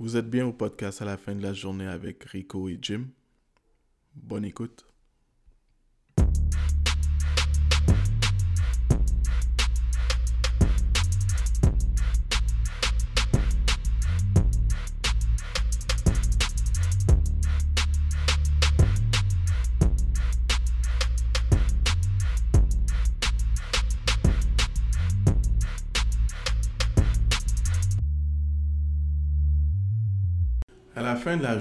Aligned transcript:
Vous 0.00 0.16
êtes 0.16 0.30
bien 0.30 0.46
au 0.46 0.52
podcast 0.52 1.02
à 1.02 1.04
la 1.04 1.16
fin 1.16 1.34
de 1.34 1.42
la 1.42 1.52
journée 1.52 1.88
avec 1.88 2.22
Rico 2.22 2.68
et 2.68 2.78
Jim. 2.80 3.08
Bonne 4.14 4.44
écoute. 4.44 4.86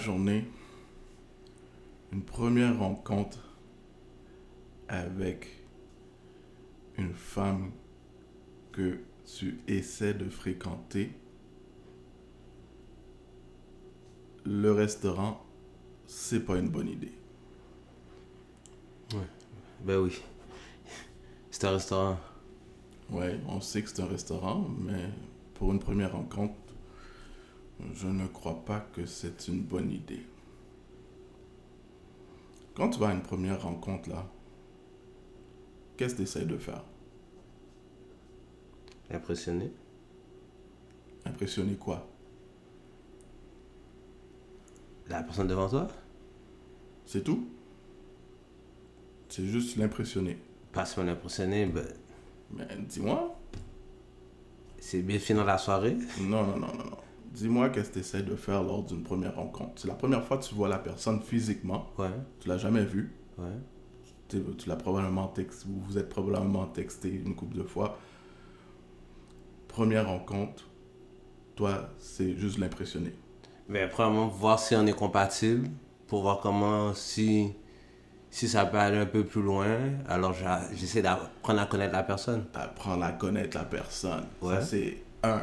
Journée, 0.07 0.45
une 2.13 2.23
première 2.23 2.79
rencontre 2.79 3.57
avec 4.87 5.65
une 6.97 7.13
femme 7.13 7.71
que 8.71 8.99
tu 9.25 9.59
essaies 9.67 10.13
de 10.13 10.29
fréquenter, 10.29 11.11
le 14.45 14.71
restaurant, 14.71 15.45
c'est 16.05 16.39
pas 16.39 16.57
une 16.57 16.69
bonne 16.69 16.87
idée. 16.87 17.11
Ben 19.81 19.99
oui. 19.99 20.21
C'est 21.51 21.65
un 21.65 21.71
restaurant. 21.71 22.17
Ouais, 23.09 23.37
on 23.49 23.59
sait 23.59 23.81
que 23.81 23.89
c'est 23.89 24.01
un 24.01 24.07
restaurant, 24.07 24.69
mais 24.79 25.09
pour 25.55 25.73
une 25.73 25.79
première 25.79 26.13
rencontre, 26.13 26.55
je 27.93 28.07
ne 28.07 28.27
crois 28.27 28.63
pas 28.65 28.79
que 28.93 29.05
c'est 29.05 29.47
une 29.47 29.61
bonne 29.61 29.91
idée. 29.91 30.25
Quand 32.75 32.89
tu 32.89 32.99
vas 32.99 33.09
à 33.09 33.13
une 33.13 33.21
première 33.21 33.61
rencontre 33.61 34.09
là, 34.09 34.27
qu'est-ce 35.95 36.13
que 36.13 36.17
tu 36.17 36.23
essaies 36.23 36.45
de 36.45 36.57
faire? 36.57 36.83
Impressionné. 39.09 39.71
Impressionner 41.25 41.75
quoi? 41.75 42.07
La 45.09 45.23
personne 45.23 45.47
devant 45.47 45.69
toi? 45.69 45.87
C'est 47.05 47.23
tout? 47.23 47.47
C'est 49.29 49.45
juste 49.45 49.77
l'impressionner. 49.77 50.37
Pas 50.71 50.85
seulement 50.85 51.11
impressionné, 51.13 51.65
ben, 51.65 51.85
Mais 52.51 52.67
dis-moi. 52.87 53.39
c'est 54.79 55.01
bien 55.01 55.19
fini 55.19 55.39
dans 55.39 55.45
la 55.45 55.57
soirée? 55.57 55.97
Non, 56.21 56.45
non, 56.45 56.57
non, 56.57 56.67
non, 56.67 56.83
non. 56.85 56.96
Dis-moi 57.37 57.69
qu'est-ce 57.69 57.89
que 57.89 57.93
tu 57.95 57.99
essaies 57.99 58.23
de 58.23 58.35
faire 58.35 58.63
lors 58.63 58.83
d'une 58.83 59.03
première 59.03 59.35
rencontre. 59.35 59.73
C'est 59.75 59.87
la 59.87 59.93
première 59.93 60.23
fois 60.23 60.37
que 60.37 60.43
tu 60.43 60.55
vois 60.55 60.67
la 60.67 60.79
personne 60.79 61.21
physiquement. 61.21 61.87
Ouais, 61.99 62.09
Tu 62.39 62.47
l'as 62.49 62.57
jamais 62.57 62.83
vue. 62.83 63.13
ouais. 63.37 63.45
Tu, 64.27 64.41
tu 64.57 64.67
l'as 64.67 64.75
probablement 64.75 65.27
texté, 65.27 65.65
vous 65.69 65.79
vous 65.87 65.97
êtes 65.97 66.09
probablement 66.09 66.65
texté 66.65 67.09
une 67.09 67.33
couple 67.35 67.55
de 67.57 67.63
fois. 67.63 67.97
Première 69.69 70.07
rencontre, 70.07 70.63
toi, 71.55 71.89
c'est 71.99 72.35
juste 72.35 72.57
l'impressionner. 72.57 73.13
Mais 73.69 73.87
premièrement, 73.87 74.27
voir 74.27 74.59
si 74.59 74.75
on 74.75 74.85
est 74.85 74.93
compatible, 74.97 75.69
pour 76.07 76.23
voir 76.23 76.39
comment, 76.41 76.93
si, 76.93 77.53
si 78.29 78.49
ça 78.49 78.65
peut 78.65 78.77
aller 78.79 78.97
un 78.97 79.05
peu 79.05 79.23
plus 79.23 79.41
loin. 79.41 79.77
Alors 80.09 80.33
j'essaie 80.73 81.01
d'apprendre 81.01 81.61
à 81.61 81.65
connaître 81.65 81.93
la 81.93 82.03
personne. 82.03 82.45
Apprendre 82.53 83.03
à 83.05 83.11
connaître 83.13 83.55
la 83.57 83.63
personne. 83.65 84.25
Ouais. 84.41 84.55
Ça, 84.55 84.61
c'est 84.63 84.97
un. 85.23 85.41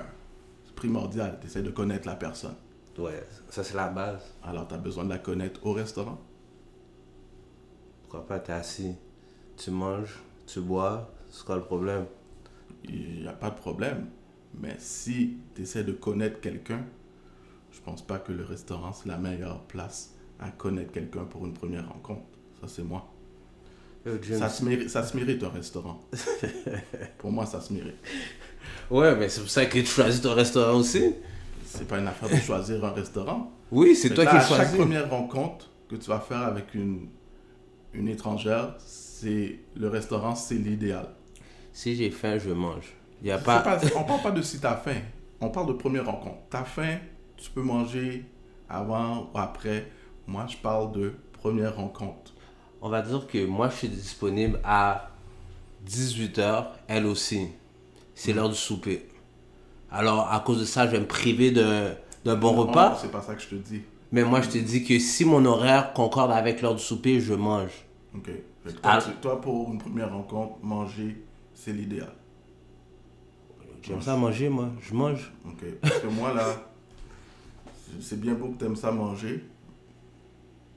Primordial. 0.75 1.39
Tu 1.41 1.47
essaies 1.47 1.63
de 1.63 1.71
connaître 1.71 2.07
la 2.07 2.17
personne. 2.17 2.55
Ouais, 2.99 3.27
ça 3.51 3.65
c'est 3.65 3.75
la 3.75 3.89
base. 3.89 4.21
Alors, 4.43 4.69
tu 4.69 4.75
as 4.75 4.79
besoin 4.79 5.05
de 5.05 5.11
la 5.11 5.19
connaître 5.19 5.65
au 5.67 5.73
restaurant. 5.73 6.19
Pourquoi 8.03 8.27
pas, 8.27 8.39
t'es 8.39 8.53
assis, 8.53 8.95
tu 9.57 9.71
manges, 9.71 10.21
tu 10.47 10.61
bois, 10.61 11.13
c'est 11.31 11.45
quoi 11.45 11.57
le 11.57 11.63
problème? 11.63 12.07
Il 12.85 13.23
n'y 13.23 13.29
a 13.29 13.33
pas 13.33 13.51
de 13.51 13.57
problème. 13.57 14.07
Mais 14.61 14.77
si 14.79 15.39
tu 15.55 15.63
essaies 15.63 15.83
de 15.83 15.93
connaître 15.93 16.41
quelqu'un, 16.41 16.85
je 17.73 17.81
pense 17.81 18.03
pas 18.03 18.19
que 18.19 18.33
le 18.33 18.45
restaurant, 18.45 18.93
c'est 18.93 19.09
la 19.09 19.19
meilleure 19.19 19.63
place 19.63 20.15
à 20.39 20.51
connaître 20.51 20.93
quelqu'un 20.93 21.25
pour 21.25 21.45
une 21.45 21.55
première 21.55 21.89
rencontre. 21.89 22.23
Ça, 22.61 22.69
c'est 22.69 22.85
moi. 22.85 23.11
Yo, 24.07 24.13
Jim, 24.23 24.39
Ça 24.39 24.49
se, 24.49 24.65
mérite, 24.65 24.91
ça 24.91 25.03
se 25.03 25.17
mérite 25.17 25.43
un 25.43 25.49
restaurant. 25.49 26.01
pour 27.19 27.33
moi, 27.33 27.47
ça 27.47 27.61
se 27.61 27.73
mérite. 27.73 27.97
Ouais, 28.91 29.15
mais 29.17 29.29
c'est 29.29 29.41
pour 29.41 29.51
ça 29.51 29.67
que 29.67 29.79
tu 29.79 29.87
choisis 29.87 30.21
ton 30.21 30.35
restaurant 30.35 30.79
aussi. 30.79 31.15
C'est 31.65 31.87
pas 31.89 31.99
une 31.99 32.07
affaire 32.09 32.29
de 32.29 32.37
choisir 32.37 32.85
un 32.85 32.91
restaurant. 32.93 33.51
Oui, 33.73 33.97
c'est 33.97 34.11
toi 34.11 34.25
qui 34.27 34.37
à 34.37 34.41
chaque 34.41 34.57
choisis. 34.57 34.77
première 34.77 35.11
rencontre 35.11 35.71
que 35.89 35.97
tu 35.97 36.09
vas 36.09 36.21
faire 36.21 36.43
avec 36.43 36.75
une, 36.75 37.09
une 37.93 38.09
étrangère, 38.09 38.75
c'est 38.79 39.59
le 39.77 39.89
restaurant, 39.89 40.35
c'est 40.35 40.55
l'idéal. 40.55 41.09
Si 41.73 41.97
j'ai 41.97 42.11
faim, 42.11 42.39
je 42.39 42.51
mange. 42.51 42.93
Y 43.23 43.31
a 43.33 43.39
pas... 43.39 43.61
pas- 43.61 43.81
on 43.97 44.05
parle 44.05 44.23
pas 44.23 44.31
de 44.31 44.43
si 44.43 44.61
tu 44.61 44.67
as 44.67 44.77
faim. 44.77 45.01
On 45.41 45.49
parle 45.49 45.67
de 45.69 45.73
première 45.73 46.07
rencontre. 46.07 46.39
Tu 46.51 46.57
as 46.57 46.65
faim, 46.65 46.99
tu 47.37 47.51
peux 47.51 47.63
manger 47.63 48.25
avant 48.69 49.31
ou 49.35 49.39
après. 49.39 49.89
Moi, 50.27 50.47
je 50.49 50.57
parle 50.57 50.93
de 50.93 51.15
première 51.33 51.77
rencontre. 51.77 52.33
On 52.81 52.89
va 52.89 53.03
dire 53.03 53.27
que 53.27 53.45
moi, 53.45 53.69
je 53.71 53.77
suis 53.77 53.89
disponible 53.89 54.61
à 54.63 55.11
18h, 55.89 56.67
elle 56.89 57.07
aussi. 57.07 57.49
C'est 58.15 58.33
l'heure 58.33 58.49
du 58.49 58.55
souper. 58.57 59.07
Alors, 59.91 60.31
à 60.33 60.41
cause 60.41 60.61
de 60.61 60.65
ça, 60.65 60.87
je 60.87 60.93
vais 60.93 61.01
me 61.01 61.07
priver 61.07 61.51
d'un 61.51 62.37
bon 62.37 62.53
Non, 62.55 62.63
repas. 62.63 62.99
C'est 63.01 63.11
pas 63.11 63.23
ça 63.23 63.35
que 63.35 63.43
je 63.43 63.49
te 63.49 63.55
dis. 63.57 63.83
Mais 64.13 64.23
moi, 64.25 64.41
je 64.41 64.49
te 64.51 64.59
dis 64.59 64.85
que 64.85 64.99
si 64.99 65.25
mon 65.25 65.45
horaire 65.45 65.93
concorde 65.93 66.31
avec 66.33 66.63
l'heure 66.63 66.75
du 66.75 66.83
souper, 66.83 67.21
je 67.21 67.35
mange. 67.35 67.73
Ok. 68.15 68.31
Toi, 68.65 68.73
Ah. 68.83 69.01
toi, 69.21 69.41
pour 69.41 69.71
une 69.73 69.79
première 69.79 70.13
rencontre, 70.13 70.55
manger, 70.63 71.23
c'est 71.55 71.73
l'idéal. 71.73 72.13
J'aime 73.83 74.01
ça 74.01 74.17
manger, 74.17 74.49
moi. 74.49 74.71
Je 74.81 74.95
mange. 74.95 75.33
Ok. 75.47 75.65
Parce 75.83 75.99
que 75.99 76.07
moi, 76.07 76.33
là, 76.33 76.47
c'est- 78.01 78.17
bien 78.19 78.35
beau 78.35 78.49
que 78.49 78.59
tu 78.59 78.65
aimes 78.65 78.77
ça 78.77 78.91
manger, 78.91 79.45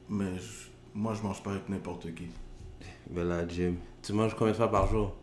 mais 0.10 0.36
je- 0.38 0.68
moi, 0.94 1.14
je 1.14 1.22
mange 1.26 1.42
pas 1.42 1.52
avec 1.52 1.70
n'importe 1.70 2.14
qui. 2.14 2.28
Ben 3.10 3.24
là, 3.26 3.48
Jim, 3.48 3.76
tu 4.02 4.12
manges 4.12 4.36
combien 4.36 4.52
de 4.52 4.58
fois 4.58 4.70
par 4.70 4.88
jour? 4.90 5.14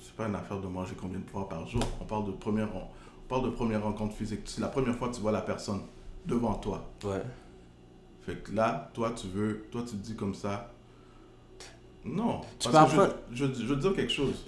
C'est 0.00 0.14
pas 0.14 0.26
une 0.26 0.34
affaire 0.34 0.60
de 0.60 0.66
manger 0.68 0.94
combien 1.00 1.18
de 1.18 1.28
fois 1.28 1.48
par 1.48 1.66
jour. 1.66 1.82
On 2.00 2.04
parle 2.04 2.26
de 2.26 2.32
première, 2.32 2.68
on 2.74 3.28
parle 3.28 3.44
de 3.44 3.50
première 3.50 3.82
rencontre 3.82 4.14
physique. 4.14 4.40
C'est 4.44 4.60
la 4.60 4.68
première 4.68 4.94
fois 4.96 5.08
que 5.08 5.14
tu 5.14 5.20
vois 5.20 5.32
la 5.32 5.40
personne 5.42 5.80
devant 6.26 6.54
toi. 6.54 6.88
Ouais. 7.04 7.22
Fait 8.22 8.36
que 8.42 8.52
là, 8.54 8.90
toi, 8.94 9.12
tu 9.12 9.26
veux, 9.28 9.66
toi, 9.70 9.82
tu 9.82 9.96
te 9.96 10.02
dis 10.02 10.14
comme 10.16 10.34
ça. 10.34 10.72
Non. 12.04 12.40
Tu 12.58 12.68
Parce 12.70 12.94
que 12.94 13.00
je, 13.32 13.46
je, 13.46 13.52
je 13.54 13.64
veux 13.66 13.76
dire 13.76 13.94
quelque 13.94 14.12
chose. 14.12 14.46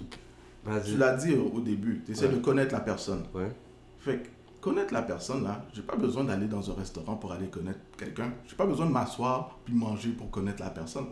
Tu 0.85 0.97
l'as 0.97 1.15
dit 1.15 1.33
au, 1.35 1.57
au 1.57 1.59
début. 1.61 2.01
Tu 2.05 2.11
essaies 2.11 2.27
Ouais. 2.27 2.33
de 2.33 2.39
connaître 2.39 2.73
la 2.73 2.81
personne. 2.81 3.23
Ouais. 3.33 3.51
Fait 3.99 4.17
que 4.19 4.27
connaître 4.61 4.93
la 4.93 5.01
personne, 5.01 5.43
là, 5.43 5.65
j'ai 5.73 5.81
pas 5.81 5.95
besoin 5.95 6.23
d'aller 6.23 6.47
dans 6.47 6.69
un 6.69 6.73
restaurant 6.75 7.15
pour 7.15 7.31
aller 7.31 7.47
connaître 7.47 7.79
quelqu'un. 7.97 8.31
J'ai 8.47 8.55
pas 8.55 8.65
besoin 8.67 8.85
de 8.85 8.91
m'asseoir 8.91 9.57
puis 9.65 9.73
manger 9.73 10.09
pour 10.11 10.29
connaître 10.29 10.61
la 10.61 10.69
personne. 10.69 11.07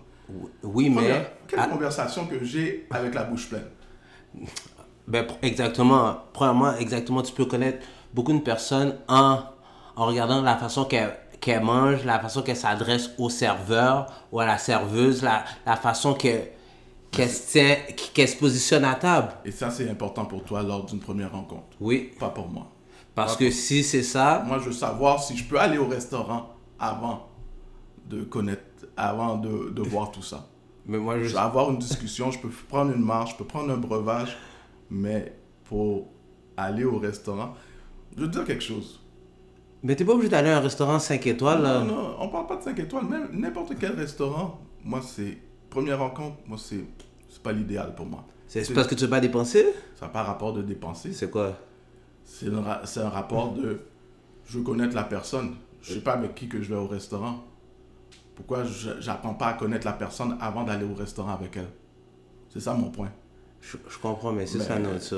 Oui, 0.61 0.89
mais... 0.91 1.33
Quelle 1.47 1.67
conversation 1.67 2.27
que 2.27 2.43
j'ai 2.43 2.85
avec 2.91 3.15
la 3.15 3.23
bouche 3.23 3.49
pleine. 3.49 3.65
Ben, 5.07 5.25
exactement. 5.41 6.17
Premièrement, 6.33 6.75
exactement, 6.77 7.21
tu 7.21 7.33
peux 7.33 7.45
connaître 7.45 7.79
beaucoup 8.13 8.33
de 8.33 8.39
personnes 8.39 8.95
en, 9.07 9.39
en 9.95 10.05
regardant 10.05 10.41
la 10.41 10.55
façon 10.57 10.85
qu'elle 10.85 11.15
qu'elle 11.41 11.63
mange, 11.63 12.03
la 12.03 12.19
façon 12.19 12.41
qu'elle 12.41 12.57
s'adresse 12.57 13.11
au 13.17 13.29
serveur 13.29 14.11
ou 14.31 14.41
à 14.41 14.45
la 14.45 14.57
serveuse, 14.57 15.21
la, 15.23 15.45
la 15.65 15.77
façon 15.77 16.13
qu'elle 16.13 16.51
qu'elle 17.11 17.29
se 17.29 17.93
qu'elle 18.13 18.27
se 18.27 18.35
positionne 18.35 18.83
à 18.85 18.93
table. 18.95 19.31
Et 19.45 19.51
ça, 19.51 19.71
c'est 19.71 19.89
important 19.89 20.25
pour 20.25 20.43
toi 20.43 20.61
lors 20.63 20.85
d'une 20.85 20.99
première 20.99 21.31
rencontre. 21.31 21.63
Oui, 21.79 22.11
Pas 22.19 22.29
pour 22.29 22.47
moi. 22.49 22.67
parce 23.15 23.35
que 23.35 23.49
si 23.51 23.83
c'est 23.83 24.03
ça, 24.03 24.43
Moi, 24.45 24.59
je 24.59 24.65
veux 24.65 24.71
savoir 24.73 25.23
si 25.23 25.35
je 25.37 25.43
peux 25.45 25.59
aller 25.59 25.77
au 25.77 25.87
restaurant 25.87 26.49
avant 26.77 27.27
de 28.05 28.23
connaître, 28.23 28.61
avant 28.97 29.37
de, 29.37 29.69
de 29.71 29.81
voir 29.81 30.11
tout 30.11 30.21
ça. 30.21 30.45
Mais 30.89 30.97
moi 30.97 31.17
je... 31.19 31.25
Je 31.25 31.33
vais 31.33 31.39
avoir 31.39 31.69
une 31.71 31.77
discussion, 31.77 32.31
je 32.31 32.39
peux 32.39 32.49
prendre 32.67 32.91
une 32.93 33.03
marche, 33.03 33.31
je 33.33 33.37
peux 33.37 33.45
prendre 33.45 33.71
un 33.71 33.77
breuvage, 33.77 34.35
mais 34.89 35.33
pour 35.65 36.09
aller 36.57 36.83
au 36.83 36.97
restaurant, 36.97 37.53
je 38.17 38.21
veux 38.23 38.27
dire 38.27 38.43
quelque 38.43 38.63
chose. 38.63 38.99
Mais 39.83 39.95
t'es 39.95 40.03
pas 40.03 40.13
obligé 40.13 40.29
d'aller 40.29 40.49
à 40.49 40.57
un 40.57 40.61
restaurant 40.61 40.99
5 40.99 41.25
étoiles. 41.27 41.61
Non, 41.63 41.85
non, 41.85 42.15
on 42.19 42.27
parle 42.27 42.47
pas 42.47 42.57
de 42.57 42.63
5 42.63 42.77
étoiles, 42.79 43.05
même 43.05 43.29
n'importe 43.33 43.73
quel 43.79 43.93
restaurant. 43.93 44.59
Moi, 44.83 44.99
c'est 45.01 45.37
première 45.69 45.99
rencontre, 45.99 46.37
moi, 46.47 46.57
c'est 46.57 46.83
c'est 47.29 47.43
pas 47.43 47.51
l'idéal 47.53 47.93
pour 47.95 48.07
moi. 48.07 48.25
C'est 48.47 48.73
parce 48.73 48.87
que 48.87 48.95
tu 48.95 49.03
veux 49.03 49.09
pas 49.09 49.19
dépenser? 49.19 49.63
Ça 49.95 50.07
n'a 50.07 50.11
pas 50.11 50.23
rapport 50.23 50.51
de 50.53 50.63
dépenser. 50.63 51.13
C'est 51.13 51.29
quoi? 51.29 51.55
C'est 52.23 52.51
un, 52.51 52.61
ra- 52.61 52.81
c'est 52.85 52.99
un 53.01 53.09
rapport 53.09 53.53
de 53.53 53.79
je 54.47 54.57
veux 54.57 54.63
connaître 54.63 54.95
la 54.95 55.03
personne. 55.03 55.55
Je 55.81 55.93
sais 55.93 56.01
pas 56.01 56.13
avec 56.13 56.33
qui 56.35 56.49
que 56.49 56.59
je 56.61 56.69
vais 56.73 56.79
au 56.79 56.87
restaurant. 56.87 57.43
Pourquoi 58.39 58.63
j'apprends 59.01 59.33
pas 59.33 59.47
à 59.47 59.53
connaître 59.53 59.85
la 59.85 59.91
personne 59.93 60.37
avant 60.39 60.63
d'aller 60.63 60.85
au 60.85 60.93
restaurant 60.95 61.33
avec 61.33 61.57
elle 61.57 61.67
C'est 62.53 62.61
ça 62.61 62.73
mon 62.73 62.89
point. 62.89 63.09
je, 63.61 63.75
je 63.89 63.97
comprends, 63.97 64.31
mais 64.31 64.45
c'est 64.47 64.59
ça, 64.59 64.79
non, 64.79 64.97
ça. 64.99 65.17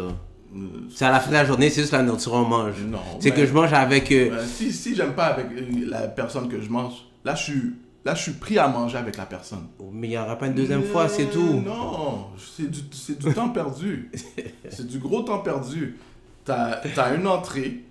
C'est 0.89 1.05
à 1.05 1.11
la 1.11 1.19
fin 1.19 1.29
de 1.29 1.35
la 1.35 1.45
journée, 1.45 1.69
c'est 1.69 1.81
juste 1.81 1.93
la 1.93 2.01
nourriture 2.01 2.33
on 2.33 2.45
mange. 2.45 2.81
Non, 2.81 2.97
C'est 3.19 3.31
que 3.31 3.45
je 3.45 3.53
mange 3.53 3.71
avec. 3.73 4.11
euh, 4.11 4.31
Euh, 4.33 4.45
si 4.45 4.71
si 4.73 4.95
j'aime 4.95 5.13
pas 5.13 5.27
avec 5.27 5.45
euh, 5.51 5.85
la 5.87 6.07
personne 6.07 6.49
que 6.49 6.59
je 6.59 6.69
mange, 6.69 6.93
là 7.23 7.35
je 7.35 7.43
suis 7.43 7.73
là 8.03 8.15
je 8.15 8.21
suis 8.23 8.31
pris 8.33 8.57
à 8.57 8.67
manger 8.67 8.97
avec 8.97 9.15
la 9.17 9.25
personne. 9.27 9.67
Mais 9.93 10.07
il 10.07 10.09
n'y 10.09 10.17
aura 10.17 10.35
pas 10.37 10.47
une 10.47 10.55
deuxième 10.55 10.83
fois, 10.83 11.07
c'est 11.07 11.27
Euh, 11.27 11.31
tout. 11.31 11.61
Non, 11.65 12.27
c'est 12.37 12.69
du, 12.69 12.81
du 12.81 13.33
temps 13.35 13.49
perdu. 13.49 14.11
C'est 14.69 14.87
du 14.87 14.97
gros 14.99 15.21
temps 15.21 15.39
perdu. 15.39 15.97
T'as 16.43 16.79
as 16.97 17.13
une 17.13 17.27
entrée, 17.27 17.85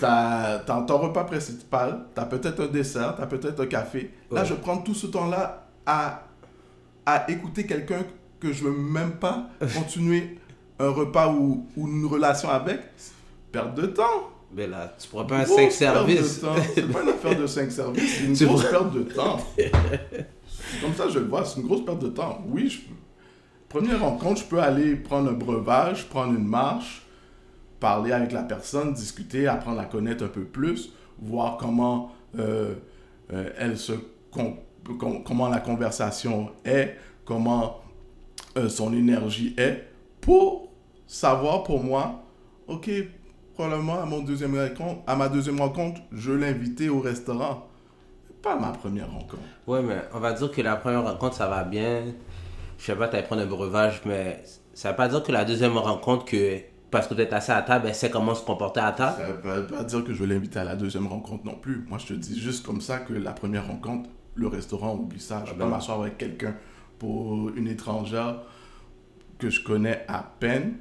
t'as 0.00 0.56
as 0.66 0.82
ton 0.82 0.98
repas 0.98 1.24
principal, 1.24 2.06
t'as 2.14 2.24
peut-être 2.26 2.60
un 2.64 2.66
dessert, 2.66 3.14
t'as 3.16 3.26
peut-être 3.26 3.60
un 3.62 3.66
café. 3.66 4.10
Là, 4.30 4.40
Ouais. 4.42 4.46
je 4.46 4.54
prends 4.54 4.78
tout 4.78 4.94
ce 4.94 5.06
temps-là 5.06 5.66
à, 5.86 6.22
à 7.06 7.30
écouter 7.30 7.66
quelqu'un 7.66 8.04
que 8.40 8.52
je 8.52 8.64
veux 8.64 8.72
même 8.76 9.12
pas 9.12 9.48
continuer 9.74 10.38
un 10.78 10.90
repas 10.90 11.28
ou, 11.32 11.66
ou 11.76 11.88
une 11.88 12.04
relation 12.06 12.50
avec. 12.50 12.80
Perte 13.52 13.74
de 13.74 13.86
temps. 13.86 14.30
Mais 14.54 14.66
là, 14.66 14.94
tu 14.98 15.08
pourras 15.08 15.24
pas 15.24 15.36
un 15.38 15.42
Grosse 15.44 15.56
5 15.56 15.78
perte 15.78 16.06
de 16.06 16.14
services. 16.14 16.44
C'est 16.74 16.92
pas 16.92 17.02
une 17.02 17.08
affaire 17.08 17.38
de 17.38 17.46
5 17.46 17.70
services, 17.72 18.16
c'est 18.18 18.24
une 18.24 18.32
Tu 18.36 18.46
grosse 18.46 18.64
perte 18.70 18.92
de 18.92 19.02
temps. 19.02 19.38
Comme 20.82 20.94
ça, 20.94 21.08
je 21.08 21.18
le 21.18 21.26
vois, 21.26 21.44
c'est 21.44 21.60
une 21.60 21.66
grosse 21.66 21.84
perte 21.84 21.98
de 22.00 22.08
temps. 22.08 22.42
Oui, 22.48 22.68
je... 22.68 22.80
première 23.68 24.00
rencontre, 24.00 24.40
je 24.42 24.46
peux 24.46 24.60
aller 24.60 24.96
prendre 24.96 25.30
un 25.30 25.34
breuvage, 25.34 26.06
prendre 26.08 26.32
une 26.34 26.46
marche, 26.46 27.02
parler 27.80 28.12
avec 28.12 28.32
la 28.32 28.42
personne, 28.42 28.92
discuter, 28.92 29.46
apprendre 29.46 29.80
à 29.80 29.84
connaître 29.84 30.24
un 30.24 30.28
peu 30.28 30.44
plus, 30.44 30.92
voir 31.18 31.56
comment 31.56 32.12
euh, 32.38 32.74
euh, 33.32 33.50
elle 33.58 33.76
se 33.76 33.92
com- 34.30 34.56
com- 34.98 35.22
comment 35.24 35.48
la 35.48 35.60
conversation 35.60 36.50
est, 36.64 36.96
comment 37.24 37.80
euh, 38.56 38.68
son 38.68 38.92
énergie 38.92 39.54
est, 39.58 39.88
pour 40.20 40.72
savoir 41.06 41.62
pour 41.62 41.82
moi, 41.82 42.22
ok, 42.68 42.90
probablement 43.54 44.00
à 44.00 44.06
mon 44.06 44.20
deuxième 44.20 44.58
rencontre, 44.58 45.00
à 45.06 45.16
ma 45.16 45.28
deuxième 45.28 45.60
rencontre, 45.60 46.00
je 46.12 46.32
l'invitais 46.32 46.88
au 46.88 47.00
restaurant, 47.00 47.66
pas 48.42 48.56
ma 48.56 48.68
première 48.68 49.10
rencontre. 49.10 49.42
Ouais, 49.66 49.82
mais 49.82 49.96
on 50.14 50.18
va 50.18 50.32
dire 50.32 50.50
que 50.50 50.62
la 50.62 50.76
première 50.76 51.04
rencontre, 51.04 51.34
ça 51.36 51.48
va 51.48 51.64
bien. 51.64 52.04
Je 52.78 52.84
sais 52.84 52.94
pas, 52.94 53.08
t'allais 53.08 53.22
prendre 53.22 53.42
un 53.42 53.46
breuvage, 53.46 54.02
mais 54.04 54.42
ça 54.74 54.90
veut 54.90 54.96
pas 54.96 55.08
dire 55.08 55.22
que 55.22 55.32
la 55.32 55.44
deuxième 55.44 55.76
rencontre, 55.78 56.26
que 56.26 56.60
parce 56.90 57.08
que 57.08 57.14
t'es 57.14 57.32
assis 57.32 57.50
à 57.50 57.62
table, 57.62 57.86
elle 57.88 57.94
sait 57.94 58.10
comment 58.10 58.34
se 58.34 58.44
comporter 58.44 58.80
à 58.80 58.92
table. 58.92 59.16
Ça 59.18 59.50
veut 59.50 59.66
pas 59.66 59.84
dire 59.84 60.04
que 60.04 60.12
je 60.12 60.24
vais 60.24 60.34
l'inviter 60.34 60.58
à 60.58 60.64
la 60.64 60.76
deuxième 60.76 61.06
rencontre 61.06 61.44
non 61.44 61.56
plus. 61.56 61.84
Moi, 61.88 61.98
je 61.98 62.06
te 62.06 62.12
dis 62.14 62.38
juste 62.38 62.64
comme 62.64 62.80
ça 62.80 62.98
que 62.98 63.12
la 63.12 63.32
première 63.32 63.66
rencontre, 63.66 64.08
le 64.34 64.46
restaurant, 64.46 64.94
oublie 64.94 65.20
ça. 65.20 65.42
Je 65.46 65.52
vais 65.52 65.58
ben 65.58 65.64
pas 65.64 65.76
m'asseoir 65.76 66.00
avec 66.00 66.18
quelqu'un 66.18 66.54
pour 66.98 67.50
une 67.50 67.66
étrangère 67.68 68.42
que 69.38 69.50
je 69.50 69.62
connais 69.62 70.04
à 70.08 70.22
peine 70.38 70.76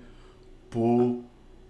pour 0.69 1.23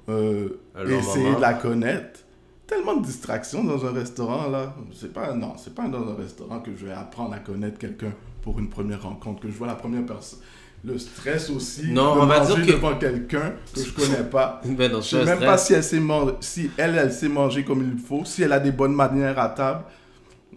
euh, 0.10 0.60
essayer 0.88 1.26
moment. 1.26 1.38
de 1.38 1.42
la 1.42 1.54
connaître. 1.54 2.22
Tellement 2.68 2.96
de 2.96 3.06
distractions 3.06 3.64
dans 3.64 3.86
un 3.86 3.92
restaurant 3.92 4.50
là. 4.50 4.76
C'est 4.92 5.14
pas 5.14 5.34
non, 5.34 5.54
c'est 5.56 5.76
pas 5.76 5.88
dans 5.88 6.10
un 6.10 6.16
restaurant 6.16 6.60
que 6.60 6.76
je 6.76 6.88
vais 6.88 6.94
apprendre 6.94 7.34
à 7.34 7.40
connaître 7.40 7.78
quelqu'un 7.78 8.12
pour 8.42 8.60
une 8.60 8.70
première 8.70 9.04
rencontre 9.04 9.42
que 9.42 9.50
je 9.50 9.54
vois 9.58 9.68
la 9.68 9.76
première 9.76 10.06
personne. 10.06 10.40
Le 10.86 10.98
stress 11.00 11.50
aussi 11.50 11.88
Non, 11.92 12.16
de 12.16 12.20
on 12.22 12.26
va 12.26 12.40
manger 12.40 12.56
dire 12.56 12.66
que- 12.68 12.72
devant 12.74 12.96
quelqu'un 12.96 13.54
que 13.74 13.82
je 13.84 13.92
connais 13.92 14.30
pas. 14.30 14.62
Ben 14.66 14.92
non, 14.92 15.02
Je 15.02 15.08
sais 15.10 15.18
même 15.26 15.36
stress. 15.38 15.40
pas 15.50 15.58
si 15.58 15.74
elle 15.74 15.84
sait 15.84 16.02
si 16.42 16.70
elle, 16.78 16.96
elle 16.98 17.12
sait 17.12 17.28
manger 17.30 17.64
comme 17.64 17.82
il 17.96 18.00
faut, 18.00 18.24
si 18.26 18.44
elle 18.44 18.54
a 18.54 18.60
des 18.60 18.72
bonnes 18.72 18.94
manières 18.94 19.40
à 19.40 19.50
table. 19.50 19.82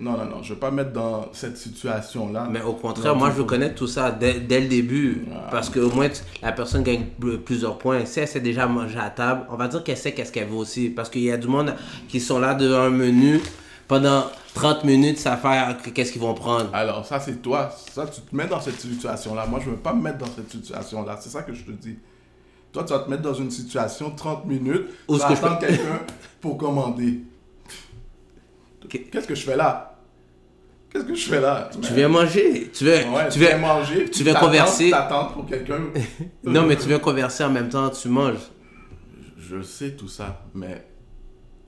Non, 0.01 0.13
non, 0.13 0.27
non, 0.27 0.43
je 0.45 0.55
vais 0.55 0.61
pas 0.61 0.71
mettre 0.71 0.93
dans 0.93 1.29
cette 1.33 1.57
situation-là. 1.57 2.47
Mais 2.53 2.63
au 2.63 2.75
contraire, 2.75 3.17
moi, 3.17 3.33
je 3.37 3.43
connaître 3.43 3.75
tout 3.75 3.89
ça 3.89 4.13
dès, 4.13 4.35
dès 4.39 4.61
le 4.61 4.69
début. 4.69 5.25
Ah. 5.35 5.49
Parce 5.51 5.69
qu'au 5.71 5.91
moins, 5.91 6.09
tu- 6.09 6.21
la 6.41 6.53
personne 6.53 6.85
gagne 6.85 7.07
pl- 7.21 7.39
plusieurs 7.39 7.79
points. 7.79 8.05
Si 8.05 8.21
elle 8.21 8.29
sait 8.29 8.39
déjà 8.41 8.67
manger 8.69 8.99
à 8.99 9.11
table, 9.11 9.43
on 9.51 9.57
va 9.57 9.67
dire 9.67 9.83
qu'elle 9.83 9.97
sait 9.97 10.13
qu'est-ce 10.13 10.31
qu'elle 10.31 10.47
veut 10.47 10.55
aussi. 10.57 10.91
Parce 10.91 11.09
qu'il 11.11 11.23
y 11.23 11.33
a 11.33 11.37
du 11.37 11.49
monde 11.49 11.75
qui 12.07 12.21
sont 12.21 12.39
là 12.39 12.55
devant 12.55 12.83
un 12.83 12.91
menu 12.91 13.41
pendant 13.89 14.27
30 14.59 14.83
minutes, 14.85 15.19
ça 15.19 15.37
fait 15.37 15.93
qu'est-ce 15.93 16.11
qu'ils 16.11 16.21
vont 16.21 16.35
prendre. 16.35 16.69
Alors, 16.75 17.07
ça, 17.07 17.21
c'est 17.21 17.41
toi. 17.41 17.71
Ça, 17.93 18.07
tu 18.07 18.21
te 18.21 18.35
mets 18.35 18.49
dans 18.49 18.61
cette 18.61 18.81
situation-là. 18.81 19.47
Moi, 19.47 19.61
je 19.65 19.71
veux 19.71 19.77
pas 19.77 19.93
me 19.93 20.03
mettre 20.03 20.19
dans 20.19 20.27
cette 20.27 20.51
situation-là. 20.51 21.17
C'est 21.21 21.31
ça 21.31 21.43
que 21.43 21.53
je 21.55 21.63
te 21.63 21.71
dis. 21.71 21.97
Toi, 22.73 22.83
tu 22.83 22.93
vas 22.93 22.99
te 22.99 23.09
mettre 23.09 23.23
dans 23.23 23.35
une 23.35 23.53
situation 23.53 24.11
30 24.11 24.47
minutes. 24.47 24.89
Où 25.07 25.15
tu 25.15 25.21
vas 25.21 25.29
je 25.29 25.35
attendre 25.35 25.59
quelqu'un 25.61 26.01
pour 26.41 26.59
commander. 26.59 27.21
Qu'est-ce 28.89 29.29
que 29.29 29.35
je 29.37 29.45
fais 29.45 29.57
là? 29.57 29.97
Qu'est-ce 30.91 31.05
que 31.05 31.15
je 31.15 31.29
fais 31.29 31.41
là? 31.41 31.71
Tu 31.81 31.95
viens 31.95 32.09
manger? 32.09 32.71
Tu 32.75 32.85
veux, 32.85 32.93
Ouais, 32.95 33.29
tu 33.31 33.39
viens 33.39 33.59
manger. 33.59 34.11
tu 34.11 34.25
veux 34.25 34.35
converser? 34.35 34.91
T'attends 34.91 35.27
pour 35.27 35.47
quelqu'un. 35.47 35.81
non, 36.45 36.65
mais 36.67 36.75
tu 36.77 36.89
veux 36.89 36.99
converser 36.99 37.45
en 37.45 37.51
même 37.51 37.69
temps, 37.69 37.91
tu 37.91 38.09
manges. 38.09 38.51
Je 39.39 39.63
sais 39.63 39.93
tout 39.93 40.09
ça, 40.09 40.43
mais 40.53 40.85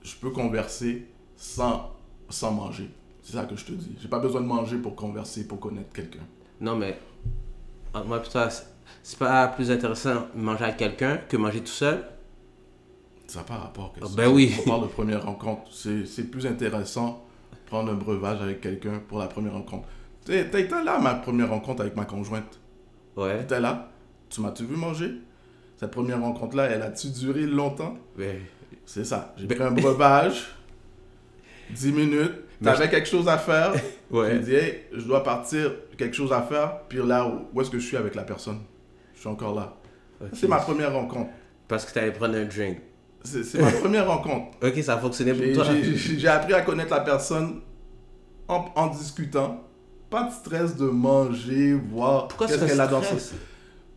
je 0.02 0.16
peux 0.16 0.30
converser 0.30 1.06
sans, 1.36 1.90
sans 2.30 2.52
manger. 2.52 2.88
C'est 3.22 3.32
ça 3.34 3.44
que 3.44 3.54
je 3.56 3.64
te 3.64 3.72
dis. 3.72 3.96
J'ai 4.00 4.08
pas 4.08 4.18
besoin 4.18 4.40
de 4.40 4.46
manger 4.46 4.78
pour 4.78 4.94
converser, 4.96 5.46
pour 5.46 5.60
connaître 5.60 5.92
quelqu'un. 5.92 6.20
Non, 6.60 6.76
mais 6.76 6.98
entre 7.94 8.06
moi 8.06 8.22
et 8.24 8.28
toi, 8.28 8.48
c'est- 8.50 9.18
pas 9.18 9.48
plus 9.48 9.70
intéressant 9.70 10.26
manger 10.34 10.64
avec 10.64 10.76
quelqu'un 10.78 11.16
que 11.28 11.36
manger 11.36 11.60
tout 11.60 11.66
seul? 11.68 12.04
Ça 13.26 13.40
n'a 13.40 13.44
pas 13.44 13.56
rapport. 13.56 13.94
Ah, 14.02 14.06
ben 14.16 14.28
oui. 14.28 14.52
On 14.66 14.68
parle 14.68 14.82
de 14.82 14.86
première 14.88 15.24
rencontre. 15.24 15.62
C'est 15.72 16.30
plus 16.30 16.46
intéressant 16.46 17.24
prendre 17.66 17.92
un 17.92 17.94
breuvage 17.94 18.42
avec 18.42 18.60
quelqu'un 18.60 19.00
pour 19.06 19.18
la 19.20 19.28
première 19.28 19.52
rencontre. 19.52 19.86
Été 20.28 20.68
là 20.68 20.98
ma 20.98 21.14
première 21.14 21.50
rencontre 21.50 21.82
avec 21.82 21.94
ma 21.96 22.04
conjointe. 22.04 22.58
Ouais. 23.16 23.38
T'étais 23.40 23.60
là. 23.60 23.90
Tu 24.28 24.40
m'as-tu 24.40 24.64
vu 24.64 24.76
manger? 24.76 25.12
Cette 25.76 25.90
première 25.92 26.20
rencontre-là, 26.20 26.64
elle 26.64 26.82
a-tu 26.82 27.08
duré 27.10 27.46
longtemps? 27.46 27.96
Mais- 28.16 28.40
C'est 28.84 29.04
ça. 29.04 29.34
J'ai 29.36 29.46
pris 29.46 29.62
un 29.62 29.70
breuvage, 29.70 30.48
10 31.74 31.92
minutes. 31.92 32.32
T'avais 32.62 32.88
quelque 32.90 33.08
chose 33.08 33.28
à 33.28 33.38
faire. 33.38 33.72
Ouais. 34.10 34.30
J'ai 34.32 34.38
dit, 34.40 34.54
hey, 34.56 34.80
je 34.92 35.02
dois 35.02 35.22
partir, 35.22 35.70
quelque 35.96 36.16
chose 36.16 36.32
à 36.32 36.42
faire. 36.42 36.80
Puis 36.88 36.98
là, 36.98 37.32
où, 37.54 37.60
est-ce 37.60 37.70
que 37.70 37.78
je 37.78 37.86
suis 37.86 37.96
avec 37.96 38.16
la 38.16 38.24
personne? 38.24 38.58
Je 39.14 39.20
suis 39.20 39.28
encore 39.28 39.54
là. 39.54 39.76
C'est 40.32 40.48
ma 40.48 40.56
première 40.56 40.92
rencontre. 40.92 41.30
Parce 41.68 41.84
que 41.84 41.94
t'allais 41.94 42.10
prendre 42.10 42.34
un 42.34 42.44
drink. 42.44 42.78
C'est 43.22 43.60
ma 43.60 43.70
première 43.80 44.08
rencontre. 44.08 44.56
Ok, 44.64 44.82
ça 44.82 44.94
a 44.94 44.98
fonctionné 44.98 45.32
pour 45.32 45.64
toi. 45.64 45.72
J'ai 45.94 46.26
appris 46.26 46.54
à 46.54 46.62
connaître 46.62 46.92
la 46.92 47.02
personne 47.02 47.60
en, 48.48 48.64
en 48.74 48.88
discutant. 48.88 49.62
Pas 50.10 50.24
de 50.24 50.32
stress 50.32 50.74
de 50.76 50.86
manger, 50.86 51.74
voir 51.74 52.26
Pourquoi 52.26 52.48
qu'est-ce 52.48 52.66
qu'elle 52.66 52.80
a 52.80 52.88
dans 52.88 53.00
ce... 53.00 53.32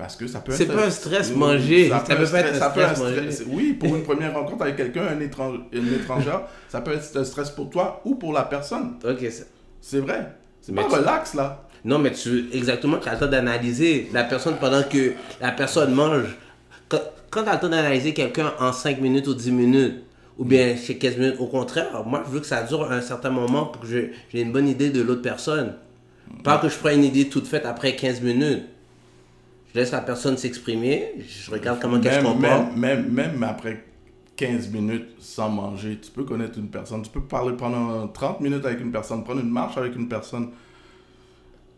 Parce 0.03 0.17
que 0.17 0.27
ça 0.27 0.41
peut 0.41 0.51
C'est 0.51 0.63
être... 0.63 0.75
pas 0.75 0.85
un 0.85 0.89
stress 0.89 1.29
Oui, 1.31 1.37
manger. 1.37 1.87
Ça 1.89 1.99
peut 2.01 2.11
être 2.11 2.35
un 2.35 2.59
ça 2.59 2.69
peut 2.71 2.81
stress 2.81 2.99
manger. 2.99 3.29
Oui, 3.47 3.71
pour 3.71 3.95
une 3.95 4.03
première 4.03 4.33
rencontre 4.33 4.63
avec 4.63 4.75
quelqu'un, 4.75 5.03
un 5.07 5.19
étrange, 5.21 5.59
une 5.71 5.93
étrangère, 5.93 6.41
ça 6.67 6.81
peut 6.81 6.91
être 6.91 7.15
un 7.17 7.23
stress 7.23 7.49
pour 7.51 7.69
toi 7.69 8.01
ou 8.03 8.15
pour 8.15 8.33
la 8.33 8.43
personne. 8.43 8.95
Ok, 9.05 9.19
c'est- 9.21 9.47
C'est 9.79 9.99
vrai. 9.99 10.33
C'est 10.61 10.75
pas 10.75 10.83
tu- 10.83 10.95
relax, 10.95 11.35
là. 11.35 11.63
Non, 11.85 11.99
mais 11.99 12.11
tu 12.11 12.47
exactement, 12.51 12.97
tu 12.97 13.07
as 13.07 13.13
le 13.13 13.19
temps 13.19 13.27
d'analyser 13.27 14.09
la 14.11 14.25
personne 14.25 14.55
pendant 14.59 14.83
que 14.83 15.13
la 15.39 15.51
personne 15.51 15.93
mange. 15.93 16.35
Quand, 16.89 16.99
quand 17.29 17.43
tu 17.43 17.49
as 17.49 17.53
le 17.53 17.59
temps 17.61 17.69
d'analyser 17.69 18.13
quelqu'un 18.13 18.51
en 18.59 18.73
5 18.73 18.99
minutes 18.99 19.27
ou 19.27 19.33
10 19.33 19.51
minutes, 19.53 20.03
ou 20.37 20.43
bien 20.43 20.75
chez 20.75 20.97
15 20.97 21.15
minutes, 21.17 21.35
au 21.39 21.47
contraire, 21.47 22.03
moi, 22.05 22.23
je 22.27 22.31
veux 22.31 22.39
que 22.41 22.45
ça 22.45 22.61
dure 22.63 22.91
un 22.91 22.99
certain 23.01 23.29
moment 23.29 23.67
pour 23.67 23.81
que 23.83 23.87
j'ai 23.87 24.11
une 24.33 24.51
bonne 24.51 24.67
idée 24.67 24.89
de 24.89 25.01
l'autre 25.01 25.21
personne. 25.21 25.75
Pas 26.43 26.57
que 26.57 26.67
je 26.67 26.75
prenne 26.77 26.99
une 26.99 27.05
idée 27.05 27.29
toute 27.29 27.47
faite 27.47 27.65
après 27.65 27.95
15 27.95 28.19
minutes. 28.21 28.63
Je 29.73 29.79
laisse 29.79 29.91
la 29.91 30.01
personne 30.01 30.37
s'exprimer, 30.37 31.15
je 31.27 31.49
regarde 31.49 31.79
comment 31.81 31.97
elle 31.97 32.03
se 32.03 32.09
même, 32.09 32.23
comporte. 32.23 32.75
même, 32.75 33.09
même, 33.09 33.11
même 33.11 33.43
après 33.43 33.83
15 34.35 34.69
minutes 34.69 35.15
sans 35.19 35.49
manger, 35.49 35.99
tu 35.99 36.11
peux 36.11 36.23
connaître 36.23 36.59
une 36.59 36.69
personne. 36.69 37.01
Tu 37.01 37.09
peux 37.09 37.21
parler 37.23 37.55
pendant 37.57 38.07
30 38.07 38.41
minutes 38.41 38.65
avec 38.65 38.81
une 38.81 38.91
personne, 38.91 39.23
prendre 39.23 39.41
une 39.41 39.49
marche 39.49 39.77
avec 39.77 39.95
une 39.95 40.07
personne. 40.07 40.51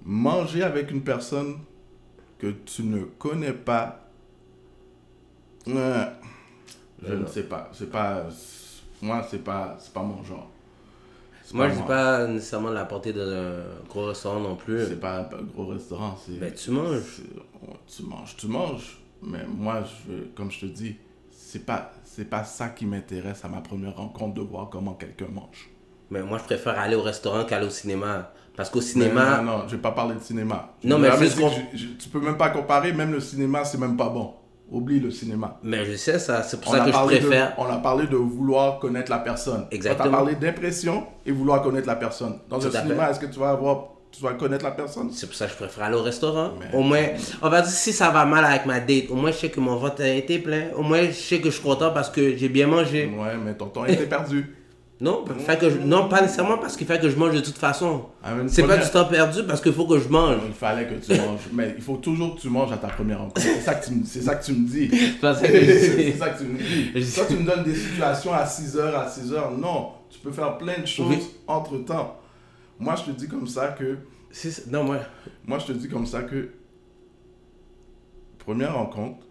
Manger 0.04 0.64
avec 0.64 0.92
une 0.92 1.04
personne 1.04 1.56
que 2.38 2.48
tu 2.66 2.84
ne 2.84 3.04
connais 3.18 3.54
pas. 3.54 4.10
euh, 5.68 6.06
je 7.08 7.14
ne 7.14 7.26
sais 7.26 7.44
pas. 7.44 7.70
C'est 7.74 7.90
pas. 7.90 8.28
Moi, 9.02 9.26
c'est 9.30 9.44
pas, 9.44 9.78
c'est 9.80 9.94
pas 9.94 10.04
mon 10.04 10.24
genre. 10.24 10.50
Moi, 11.54 11.70
je 11.70 11.76
dis 11.76 11.82
pas 11.88 12.28
nécessairement 12.28 12.70
de 12.70 12.76
la 12.76 12.86
porter 12.86 13.14
dans 13.14 13.22
un 13.30 13.62
gros 13.90 14.06
restaurant 14.06 14.40
non 14.40 14.56
plus. 14.56 14.86
C'est 14.88 15.00
pas 15.00 15.20
un 15.20 15.44
gros 15.54 15.68
restaurant. 15.68 16.18
c'est- 16.26 16.40
Ben, 16.40 16.54
tu 16.54 16.72
manges. 16.72 17.22
Tu 17.88 18.04
manges, 18.04 18.36
tu 18.36 18.48
manges. 18.48 18.98
Mais 19.22 19.46
moi, 19.48 19.84
je, 20.08 20.14
comme 20.36 20.52
je 20.52 20.62
te 20.62 20.66
dis, 20.66 20.96
c'est 21.32 21.66
pas, 21.66 21.92
c'est 22.04 22.30
pas 22.30 22.44
ça 22.44 22.70
qui 22.70 22.86
m'intéresse 22.86 23.44
à 23.46 23.48
ma 23.48 23.62
première 23.62 23.96
rencontre 23.96 24.34
de 24.36 24.42
voir 24.42 24.70
comment 24.70 24.94
quelqu'un 24.94 25.28
mange. 25.34 25.70
Mais 26.12 26.22
moi, 26.22 26.38
je 26.38 26.44
préfère 26.44 26.78
aller 26.80 26.96
au 26.96 27.02
restaurant 27.02 27.44
qu'aller 27.46 27.66
au 27.68 27.72
cinéma. 27.72 28.32
Parce 28.56 28.70
qu'au 28.70 28.80
cinéma, 28.82 29.42
non, 29.42 29.58
non, 29.60 29.64
je 29.68 29.76
vais 29.76 29.82
pas 29.82 29.92
parler 29.92 30.16
de 30.16 30.20
cinéma. 30.22 30.74
Je 30.84 30.88
Non, 30.88 30.98
mais 30.98 31.10
juste 31.18 31.38
je- 31.74 31.78
je- 31.78 31.88
tu 31.94 32.08
peux 32.10 32.22
même 32.22 32.38
pas 32.38 32.50
comparer. 32.50 32.94
Même 32.94 33.12
le 33.12 33.20
cinéma, 33.20 33.66
c'est 33.66 33.78
même 33.78 33.98
pas 33.98 34.08
bon. 34.10 34.34
Oublie 34.72 35.00
le 35.00 35.12
cinéma. 35.12 35.60
Mais 35.64 35.86
je 35.86 35.96
sais 35.96 36.18
ça, 36.18 36.42
c'est 36.44 36.60
pour 36.60 36.72
On 36.74 36.76
ça 36.76 36.84
a, 36.84 36.86
que 36.86 36.92
je 36.92 36.98
de, 36.98 37.28
préfère. 37.28 37.54
on 37.60 37.66
a 37.66 37.78
parlé 37.78 38.08
de 38.08 38.16
vouloir 38.16 38.80
connaître 38.80 39.12
la 39.12 39.20
personne. 39.20 39.66
Exactement. 39.72 40.10
On 40.10 40.14
a 40.14 40.18
parlé 40.18 40.36
d'impression 40.36 41.04
et 41.26 41.32
vouloir 41.32 41.62
connaître 41.62 41.88
la 41.88 41.96
personne. 41.96 42.40
Dans 42.50 42.60
Tout 42.60 42.68
un 42.76 42.82
cinéma, 42.82 43.12
est-ce 43.12 43.20
que 43.20 43.28
tu 43.28 43.40
vas 43.40 43.52
avoir, 43.52 43.90
tu 44.12 44.24
vas 44.24 44.34
connaître 44.34 44.66
la 44.66 44.72
personne? 44.72 45.12
C'est 45.12 45.28
pour 45.28 45.36
ça 45.36 45.46
que 45.46 45.52
je 45.52 45.58
préfère 45.58 45.84
aller 45.84 45.96
au 45.96 46.02
restaurant. 46.02 46.52
Mais- 46.60 46.76
Au 46.78 46.82
moins, 46.82 47.04
on 47.44 47.50
va 47.50 47.62
dire 47.62 47.70
si 47.70 47.94
ça 47.94 48.10
va 48.10 48.26
mal 48.26 48.44
avec 48.44 48.66
ma 48.66 48.80
date, 48.80 49.12
au 49.12 49.16
moins 49.16 49.32
je 49.32 49.38
sais 49.38 49.50
que 49.50 49.60
mon 49.60 49.76
ventre 49.76 50.02
a 50.02 50.08
été 50.08 50.40
plein. 50.40 50.70
Au 50.76 50.82
moins 50.82 51.06
je 51.06 51.12
sais 51.12 51.40
que 51.40 51.46
je 51.52 51.56
suis 51.56 51.64
content 51.64 51.92
parce 51.92 52.10
que 52.10 52.36
j'ai 52.36 52.50
bien 52.50 52.66
mangé. 52.66 53.06
Ouais, 53.06 53.36
mais 53.44 53.54
ton 53.54 53.68
temps 53.68 53.86
était 53.86 54.08
perdu. 54.08 54.56
Non, 55.02 55.26
fait 55.26 55.60
que 55.60 55.70
je- 55.70 55.80
non, 55.80 56.08
pas 56.08 56.22
nécessairement 56.22 56.58
parce 56.58 56.78
qu'il 56.78 56.88
fait 56.88 57.02
que 57.02 57.10
je 57.10 57.18
mange 57.18 57.36
de 57.36 57.42
toute 57.42 57.58
façon. 57.58 58.06
Ah, 58.24 58.32
C'est 58.48 58.66
pas 58.66 58.78
du 58.78 58.90
temps 58.90 59.04
perdu 59.04 59.44
parce 59.46 59.60
qu'il 59.60 59.74
faut 59.74 59.86
que 59.86 60.00
je 60.00 60.08
mange. 60.08 60.38
Il 60.48 60.54
fallait 60.54 60.88
que 60.88 60.94
tu 61.06 61.20
manges. 61.20 61.42
Mais 61.52 61.74
il 61.76 61.84
faut 61.84 61.98
toujours 61.98 62.36
que 62.36 62.40
tu 62.42 62.48
manges 62.50 62.72
à 62.72 62.78
ta 62.78 62.88
première 62.88 63.20
rencontre. 63.20 63.42
C'est 63.42 63.60
ça 63.60 63.76
que 63.76 63.86
tu, 63.86 63.94
c'est 64.06 64.22
ça 64.22 64.36
que 64.36 64.46
tu 64.46 64.54
me 64.54 64.66
dis. 64.66 64.90
C'est 65.22 66.14
ça 66.18 66.30
que 66.30 66.38
tu 66.38 66.46
me 66.46 66.58
dis. 66.58 67.14
Toi, 67.14 67.26
tu 67.28 67.36
me 67.36 67.44
donnes 67.46 67.64
des 67.66 67.76
situations 67.76 68.34
à 68.34 68.46
6h, 68.46 68.80
à 68.96 69.06
6h. 69.10 69.58
Non, 69.60 69.92
tu 70.10 70.20
peux 70.20 70.32
faire 70.32 70.58
plein 70.58 70.80
de 70.80 70.86
choses 70.88 71.08
Oui. 71.10 71.20
entre 71.46 71.78
temps. 71.80 72.16
Moi, 72.80 72.96
je 72.96 73.12
te 73.12 73.18
dis 73.18 73.28
comme 73.28 73.48
ça 73.48 73.70
que. 73.78 73.98
Non, 74.70 74.86
moi. 74.86 75.00
Moi, 75.46 75.60
je 75.60 75.66
te 75.66 75.72
dis 75.74 75.90
comme 75.90 76.06
ça 76.06 76.24
que. 76.24 76.52
Première 78.40 78.76
rencontre, 78.76 79.26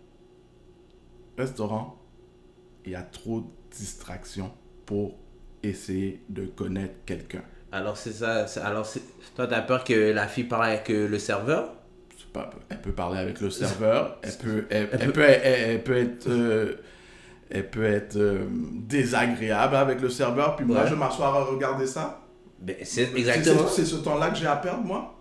restaurant, 1.38 1.96
il 2.84 2.92
y 2.92 2.94
a 2.96 3.02
trop 3.02 3.40
de 3.40 3.46
distractions 3.76 4.50
pour 4.86 5.14
essayer 5.68 6.22
de 6.28 6.46
connaître 6.46 6.94
quelqu'un. 7.06 7.42
Alors 7.72 7.96
c'est 7.96 8.12
ça. 8.12 8.46
Alors 8.64 8.88
toi 9.34 9.46
t'as 9.46 9.62
peur 9.62 9.84
que 9.84 10.12
la 10.12 10.26
fille 10.28 10.44
parle 10.44 10.66
avec 10.66 10.90
euh, 10.90 11.08
le 11.08 11.18
serveur? 11.18 11.72
Pas- 12.32 12.50
elle 12.68 12.80
peut 12.80 12.90
parler 12.92 13.18
avec 13.20 13.40
le 13.40 13.48
serveur, 13.48 14.18
elle 14.22 14.32
peut, 14.32 14.64
elle, 14.68 14.88
Elle 14.92 14.98
elle 15.02 15.12
peut- 15.12 15.22
elle, 15.22 15.82
peut 15.84 15.96
être, 15.96 16.28
euh, 16.28 16.74
elle 17.48 17.70
peut 17.70 17.84
être 17.84 18.16
euh, 18.16 18.44
désagréable 18.50 19.76
avec 19.76 20.00
le 20.00 20.08
serveur, 20.08 20.56
puis 20.56 20.64
moi 20.66 20.84
je 20.86 20.94
m'asseoir 20.94 21.34
à 21.36 21.44
regarder 21.44 21.86
ça. 21.86 22.20
Ben, 22.60 22.76
c'est 22.82 23.12
exactement. 23.16 23.68
C'est 23.68 23.84
ce 23.84 23.96
temps-là 23.96 24.30
que 24.30 24.36
j'ai 24.36 24.46
à 24.46 24.56
perdre, 24.56 24.82
moi 24.84 25.14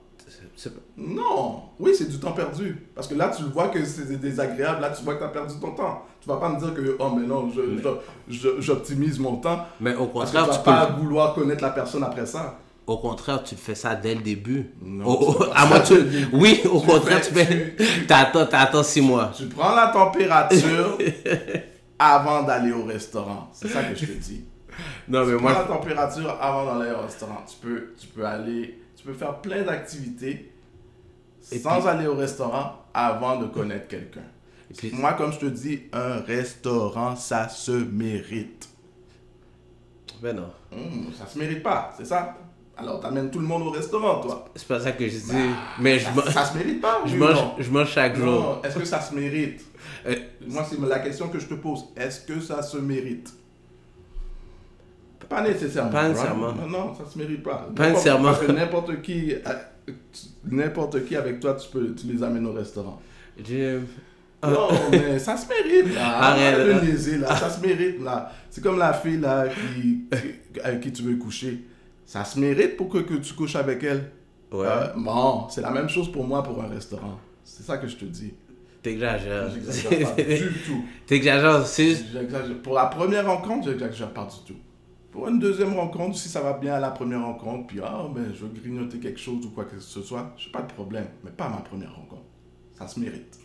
Non, 0.98 1.64
oui, 1.80 1.92
c'est 1.98 2.10
du 2.10 2.20
temps 2.20 2.32
perdu. 2.34 2.88
Parce 2.96 3.08
que 3.08 3.16
là, 3.16 3.32
tu 3.36 3.44
vois 3.44 3.70
que 3.70 3.84
c'est 3.84 4.20
désagréable, 4.20 4.82
là, 4.82 4.90
tu 4.92 5.04
vois 5.04 5.16
que 5.16 5.20
tu 5.20 5.26
as 5.26 5.30
perdu 5.30 5.56
ton 5.60 5.72
temps. 5.72 6.04
Tu 6.22 6.30
vas 6.30 6.38
pas 6.38 6.50
me 6.50 6.60
dire 6.60 6.74
que, 6.74 6.96
oh, 7.00 7.10
mais 7.18 7.26
non, 7.26 7.50
je- 7.54 7.62
Mais- 7.62 7.82
je- 8.30 8.38
je- 8.40 8.62
j'optimise 8.62 9.20
mon 9.20 9.38
temps. 9.38 9.66
Mais 9.80 9.94
au 9.96 10.08
Parce 10.08 10.32
que 10.32 10.38
tu 10.38 10.44
contraire, 10.44 10.46
vas 10.46 10.54
tu 10.54 10.60
peux. 10.60 10.64
pas 10.72 10.86
vouloir 11.02 11.34
connaître 11.34 11.64
la 11.64 11.72
personne 11.72 12.04
après 12.04 12.26
ça. 12.26 12.60
Au 12.86 12.98
contraire, 12.98 13.42
tu 13.44 13.56
fais 13.56 13.76
ça 13.76 13.96
dès 13.96 14.14
le 14.16 14.22
début. 14.22 14.72
Non, 14.82 15.06
Oh, 15.08 15.36
oh, 15.40 15.44
à 15.56 15.66
moi, 15.66 15.80
tu... 15.80 15.94
Oui, 16.34 16.62
au 16.70 16.80
Tu 16.82 16.88
contraire, 16.88 17.24
fais- 17.24 17.30
tu 17.30 17.84
fais. 17.86 18.06
T'attends, 18.08 18.46
t'attends 18.46 18.84
six 18.84 19.02
mois. 19.02 19.32
Tu 19.36 19.46
prends 19.46 19.74
la 19.74 19.88
température 19.88 20.98
avant 22.00 22.44
d'aller 22.44 22.72
au 22.72 22.84
restaurant. 22.84 23.50
C'est 23.54 23.68
ça 23.70 23.84
que 23.84 23.96
je 23.96 24.06
te 24.06 24.12
dis. 24.12 24.44
Non, 25.08 25.26
mais 25.26 25.32
Tu 25.34 25.38
prends 25.38 25.50
la 25.50 25.56
moi. 25.66 25.78
température 25.78 26.38
avant 26.42 26.66
d'aller 26.78 26.92
au 26.92 27.02
restaurant. 27.02 27.44
Tu 27.48 27.56
peux, 27.66 27.94
tu 28.00 28.08
peux 28.08 28.26
aller, 28.26 28.80
tu 28.98 29.04
peux 29.06 29.14
faire 29.14 29.36
plein 29.40 29.62
d'activités 29.62 30.52
Et 31.52 31.60
sans 31.60 31.80
puis- 31.80 31.90
aller 31.90 32.08
au 32.08 32.16
restaurant 32.16 32.84
avant 32.94 33.38
de 33.40 33.48
connaître 33.48 33.88
quelqu'un. 33.88 34.22
Puis- 34.78 34.92
Moi, 34.94 35.14
comme 35.14 35.32
je 35.34 35.40
te 35.40 35.46
dis, 35.46 35.82
un 35.94 36.18
restaurant, 36.22 37.16
ça 37.16 37.48
se 37.50 37.72
mérite. 37.72 38.70
Ben 40.22 40.36
non. 40.36 40.50
Hum, 40.72 41.12
ça 41.18 41.28
se 41.28 41.38
mérite 41.38 41.62
pas, 41.62 41.94
c'est 41.98 42.06
ça 42.06 42.36
Alors, 42.76 43.00
t'amènes 43.00 43.30
tout 43.30 43.40
le 43.40 43.46
monde 43.46 43.64
au 43.64 43.70
restaurant, 43.70 44.20
toi. 44.22 44.46
C'est 44.56 44.68
pas 44.68 44.80
ça 44.80 44.94
que 44.94 45.06
je 45.08 45.18
dis. 45.18 45.32
Mais 45.80 46.00
je, 46.00 46.06
Ça, 46.06 46.32
ça 46.32 46.46
se 46.46 46.58
mérite 46.58 46.82
pas 46.82 47.02
je 47.06 47.16
mange, 47.16 47.36
non? 47.36 47.54
je 47.60 47.70
mange 47.70 47.90
chaque 47.92 48.16
jour. 48.16 48.62
Est-ce 48.64 48.80
que 48.80 48.86
ça 48.86 49.00
se 49.00 49.14
mérite? 49.14 49.64
Euh, 50.08 50.16
Moi, 50.48 50.66
c'est 50.68 50.80
la 50.80 51.00
question 51.00 51.28
que 51.30 51.38
je 51.40 51.46
te 51.46 51.54
pose. 51.54 51.86
Est-ce 51.96 52.22
que 52.22 52.40
ça 52.40 52.64
se 52.64 52.78
mérite? 52.78 53.32
Pas 55.30 55.42
nécessairement. 55.42 55.92
Pas 55.92 56.10
nécessairement. 56.10 56.54
Non, 56.68 56.96
ça 56.96 57.06
se 57.06 57.18
mérite 57.18 57.44
pas. 57.44 57.68
Pas 57.76 57.90
nécessairement. 57.90 58.32
Parce 58.34 58.46
que 58.46 58.52
n'importe 58.52 59.02
qui, 59.02 59.34
euh, 59.34 59.40
n'importe 60.50 61.06
qui 61.06 61.16
avec 61.16 61.40
toi, 61.40 61.54
tu 61.56 61.70
peux, 61.70 61.94
tu 61.96 62.08
les 62.08 62.22
amènes 62.24 62.46
au 62.48 62.54
restaurant. 62.54 63.02
je- 63.38 63.80
Non, 64.44 64.68
mais 64.92 65.20
ça 65.20 65.38
se 65.38 65.48
mérite. 65.48 65.94
Là. 65.96 66.02
Ah. 66.06 66.32
Arrête. 66.34 66.82
De 66.82 66.86
niaiser, 66.86 67.18
là. 67.18 67.36
Ça 67.36 67.50
se 67.50 67.62
mérite, 67.66 68.02
là. 68.02 68.32
C'est 68.50 68.62
comme 68.64 68.78
la 68.78 68.94
fille, 68.94 69.20
là, 69.20 69.48
qui, 69.48 70.04
qui- 70.54 70.60
avec 70.62 70.82
qui 70.82 70.92
tu 70.92 71.02
veux 71.04 71.16
coucher. 71.16 71.64
Ça 72.06 72.24
se 72.26 72.40
mérite 72.40 72.76
pour 72.78 72.90
que, 72.90 72.98
que 73.00 73.14
tu 73.16 73.34
couches 73.34 73.56
avec 73.56 73.84
elle. 73.84 74.12
Ouais. 74.52 74.68
Euh, 74.68 74.88
bon, 74.98 75.48
c'est 75.50 75.62
la 75.62 75.72
même 75.72 75.90
chose 75.90 76.12
pour 76.12 76.26
moi 76.28 76.44
pour 76.44 76.62
un 76.62 76.68
restaurant. 76.68 77.20
C'est 77.44 77.64
ça 77.64 77.78
que 77.78 77.88
je 77.88 77.96
te 77.96 78.06
dis. 78.06 78.34
T'exagères. 78.84 79.50
J'exagère 79.50 80.14
pas 80.16 80.22
du 80.22 80.52
tout. 80.66 80.84
T'exagères. 81.08 81.66
C'est. 81.66 81.96
Pour 82.62 82.74
la 82.76 82.88
première 82.88 83.26
rencontre, 83.26 83.70
j'exagère 83.70 84.12
pas 84.12 84.26
du 84.28 84.54
tout. 84.54 84.60
Pour 85.14 85.28
une 85.28 85.38
deuxième 85.40 85.74
rencontre, 85.76 86.18
si 86.18 86.28
ça 86.28 86.42
va 86.42 86.54
bien 86.54 86.74
à 86.74 86.80
la 86.80 86.90
première 86.90 87.22
rencontre, 87.24 87.68
puis 87.68 87.80
ah, 87.84 88.08
ben, 88.14 88.34
je 88.34 88.42
veux 88.46 88.50
grignoter 88.50 88.98
quelque 89.00 89.20
chose 89.20 89.46
ou 89.46 89.52
quoi 89.52 89.66
que 89.66 89.80
ce 89.80 90.02
soit, 90.02 90.34
j'ai 90.38 90.50
pas 90.52 90.64
de 90.64 90.74
problème. 90.74 91.06
Mais 91.24 91.30
pas 91.30 91.46
à 91.46 91.50
ma 91.50 91.58
première 91.58 91.94
rencontre. 91.96 92.24
Ça 92.78 92.88
se 92.88 93.00
mérite. 93.00 93.38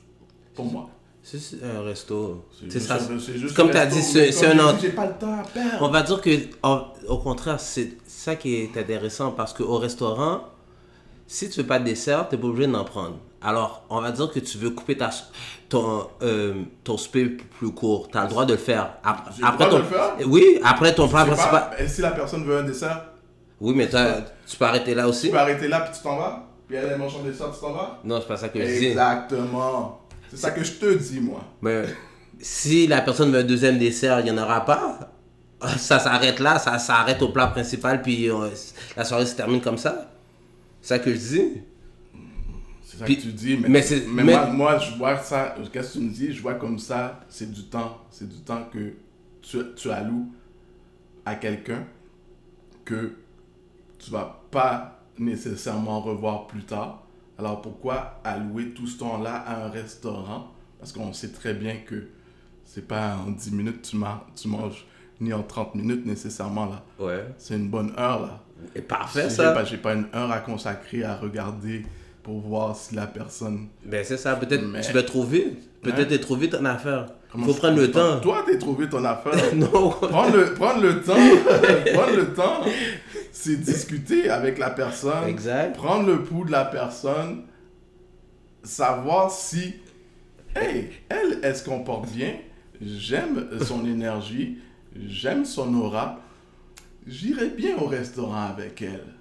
Pour 0.55 0.65
moi. 0.65 0.89
C'est 1.23 1.63
un 1.63 1.83
resto. 1.83 2.47
C'est 2.71 2.81
ça. 2.81 2.99
juste 3.19 3.55
Comme 3.55 3.71
t'as 3.71 3.85
resto, 3.85 3.97
dit, 3.97 4.03
c'est- 4.33 4.47
un 4.47 4.73
dit, 4.73 4.79
J'ai 4.81 4.89
pas 4.93 5.07
le 5.09 5.13
temps 5.13 5.35
à 5.39 5.43
perdre. 5.43 5.79
On 5.83 5.89
va 5.91 6.03
dire 6.03 6.23
que, 6.23 6.31
en- 6.63 6.87
au 7.07 7.19
contraire, 7.19 7.61
c'est 7.61 7.99
ça 8.07 8.35
qui 8.35 8.55
est 8.55 8.79
intéressant 8.79 9.33
parce 9.33 9.53
qu'au 9.53 9.77
restaurant, 9.77 10.45
si 11.27 11.51
tu 11.51 11.61
veux 11.61 11.67
pas 11.67 11.79
de 11.81 11.85
dessert, 11.85 12.29
tu 12.31 12.35
n'es 12.37 12.41
pas 12.41 12.49
obligé 12.49 12.67
d'en 12.73 12.85
prendre. 12.85 13.19
Alors, 13.41 13.85
on 13.89 14.01
va 14.01 14.11
dire 14.11 14.31
que 14.31 14.41
tu 14.41 14.59
veux 14.59 14.71
couper 14.71 14.97
ta, 14.97 15.11
ton, 15.69 16.09
euh, 16.23 16.55
ton 16.83 16.97
souper 16.97 17.27
plus 17.27 17.71
court. 17.71 18.09
Tu 18.11 18.19
as 18.19 18.25
le 18.25 18.29
droit 18.29 18.45
de 18.45 18.53
le 18.55 18.59
faire. 18.59 18.95
Ap- 19.05 19.31
J'ai 19.37 19.43
le 19.43 19.47
Après 19.49 19.67
droit 19.67 19.79
ton, 19.81 19.85
de 19.87 19.91
le 19.91 19.97
faire? 19.97 20.15
Oui, 20.27 20.61
après 20.65 20.95
ton 20.95 21.09
plat 21.09 21.25
principal. 21.25 21.71
et 21.79 21.87
si 21.87 22.01
la 22.01 22.11
personne 22.11 22.45
veut 22.45 22.59
un 22.59 22.65
dessert, 22.65 23.05
Oui, 23.61 23.75
mais 23.77 23.89
tu 23.89 24.57
peux 24.57 24.65
arrêter 24.65 24.95
là 24.95 25.07
aussi. 25.09 25.27
tu 25.27 25.33
peux 25.33 25.39
arrêter 25.39 25.69
là 25.69 25.81
puis 25.81 25.97
tu 25.97 26.03
t'en 26.03 26.17
vas? 26.17 26.47
Puis 26.67 26.77
elle, 26.77 26.99
mange 26.99 27.13
son 27.13 27.23
dessert, 27.23 27.51
tu 27.55 27.61
t'en 27.61 27.73
vas? 27.73 27.99
Non, 28.05 28.21
c'est 28.21 28.27
pas 28.29 28.37
ça 28.37 28.49
que 28.49 28.61
je 28.61 28.67
dis. 28.67 28.87
Exactement. 28.87 30.01
C'est 30.31 30.37
ça 30.37 30.51
que 30.51 30.63
je 30.65 30.73
te 30.73 30.93
dis, 30.95 31.21
moi. 31.21 31.41
Mais 31.63 31.85
si 32.41 32.87
la 32.89 33.01
personne 33.03 33.31
veut 33.33 33.39
un 33.39 33.45
deuxième 33.45 33.79
dessert, 33.79 34.21
il 34.21 34.25
n'y 34.33 34.39
en 34.39 34.43
aura 34.43 34.65
pas. 34.65 34.99
Ça 35.79 35.99
s'arrête 35.99 36.39
là, 36.39 36.59
ça 36.61 36.79
s'arrête 36.79 37.21
au 37.21 37.31
plat 37.31 37.49
principal, 37.49 38.01
puis 38.01 38.31
euh, 38.31 38.49
la 38.97 39.05
soirée 39.05 39.27
se 39.27 39.35
termine 39.35 39.61
comme 39.61 39.77
ça. 39.79 40.09
C'est 40.81 40.89
ça 40.95 40.99
que 41.01 41.13
je 41.13 41.19
dis. 41.19 41.63
C'est 42.99 43.05
ça 43.05 43.05
Puis- 43.05 43.17
que 43.17 43.23
tu 43.23 43.33
dis, 43.33 43.57
mais, 43.57 43.69
mais 43.69 44.25
Moi, 44.25 44.47
moi, 44.47 44.79
je 44.79 44.97
vois 44.97 45.17
ça, 45.19 45.55
qu'est-ce 45.73 45.95
que 45.95 45.99
tu 45.99 46.05
me 46.05 46.11
dis, 46.11 46.33
je 46.33 46.43
vois 46.43 46.55
comme 46.55 46.79
ça, 46.81 47.21
c'est 47.29 47.51
du 47.51 47.65
temps, 47.65 47.99
c'est 48.11 48.29
du 48.29 48.41
temps 48.41 48.65
que 48.73 48.95
tu, 49.41 49.59
tu 49.77 49.91
alloues 49.91 50.33
à 51.25 51.37
quelqu'un 51.37 51.85
que 52.85 53.15
tu 53.99 54.11
vas 54.11 54.41
pas 54.51 55.01
nécessairement 55.19 56.01
revoir 56.01 56.47
plus 56.49 56.65
tard. 56.65 57.05
Alors 57.39 57.63
pourquoi 57.63 58.21
allouer 58.25 58.71
tout 58.71 58.87
ce 58.87 58.99
temps-là 58.99 59.35
à 59.37 59.65
un 59.67 59.69
restaurant? 59.71 60.53
Parce 60.81 60.93
qu'on 60.93 61.13
sait 61.13 61.31
très 61.31 61.55
bien 61.55 61.77
que 61.87 62.09
c'est 62.65 62.87
pas 62.89 63.17
en 63.17 63.31
10 63.31 63.53
minutes 63.53 63.83
tu, 63.83 63.97
tu 64.37 64.49
manges, 64.49 64.87
ni 65.21 65.33
en 65.33 65.43
30 65.43 65.75
minutes 65.77 66.05
nécessairement 66.07 66.67
là. 66.67 66.85
Ouais. 66.99 67.27
C'est 67.37 67.55
une 67.57 67.69
bonne 67.69 67.93
heure 67.99 68.23
là. 68.23 68.43
Et 68.75 68.81
parfait 68.83 69.25
J'ai 69.25 69.31
ça. 69.37 69.53
pas, 69.53 69.65
j'ai 69.65 69.77
pas 69.77 69.95
une 69.95 70.07
heure 70.15 70.33
à 70.33 70.41
consacrer 70.41 71.05
à 71.05 71.17
regarder 71.17 71.85
pour 72.29 72.41
voir 72.41 72.77
si 72.77 72.95
la 72.95 73.07
personne. 73.07 73.69
Ben 73.87 74.05
c'est 74.05 74.19
ça, 74.19 74.37
peut-être 74.37 74.63
Mais- 74.63 74.83
tu 74.83 74.93
vas 74.93 75.03
trop 75.03 75.25
vite. 75.25 75.81
Peut-être 75.81 75.99
Ouais. 76.01 76.07
t'es 76.09 76.19
trop 76.21 76.37
vite 76.37 76.55
en 76.55 76.65
affaire. 76.67 77.07
Il 77.35 77.43
faut 77.43 77.55
prendre 77.55 77.79
le 77.81 77.91
temps. 77.91 78.21
Toi, 78.21 78.45
t'es 78.47 78.59
trouvé 78.59 78.87
ton 78.87 79.03
affaire. 79.03 79.33
non. 79.55 79.89
prendre, 79.89 80.37
le, 80.37 80.53
prendre 80.53 80.83
le 80.83 81.01
temps, 81.03 81.15
prendre 81.95 82.17
le 82.17 82.35
temps, 82.35 82.61
c'est 83.33 83.57
discuter 83.57 84.29
avec 84.29 84.59
la 84.59 84.69
personne, 84.69 85.27
Exact. 85.27 85.75
prendre 85.75 86.07
le 86.07 86.23
pouls 86.23 86.45
de 86.45 86.51
la 86.53 86.67
personne, 86.67 87.45
savoir 88.63 89.31
si, 89.31 89.75
hey, 90.55 90.91
elle, 91.09 91.39
elle 91.43 91.57
se 91.57 91.65
comporte 91.65 92.11
bien, 92.11 92.35
j'aime 92.83 93.49
son 93.63 93.87
énergie, 93.87 94.59
j'aime 95.07 95.47
son 95.47 95.75
aura, 95.77 96.21
j'irai 97.07 97.49
bien 97.49 97.77
au 97.79 97.87
restaurant 97.87 98.49
avec 98.51 98.83
elle. 98.83 99.15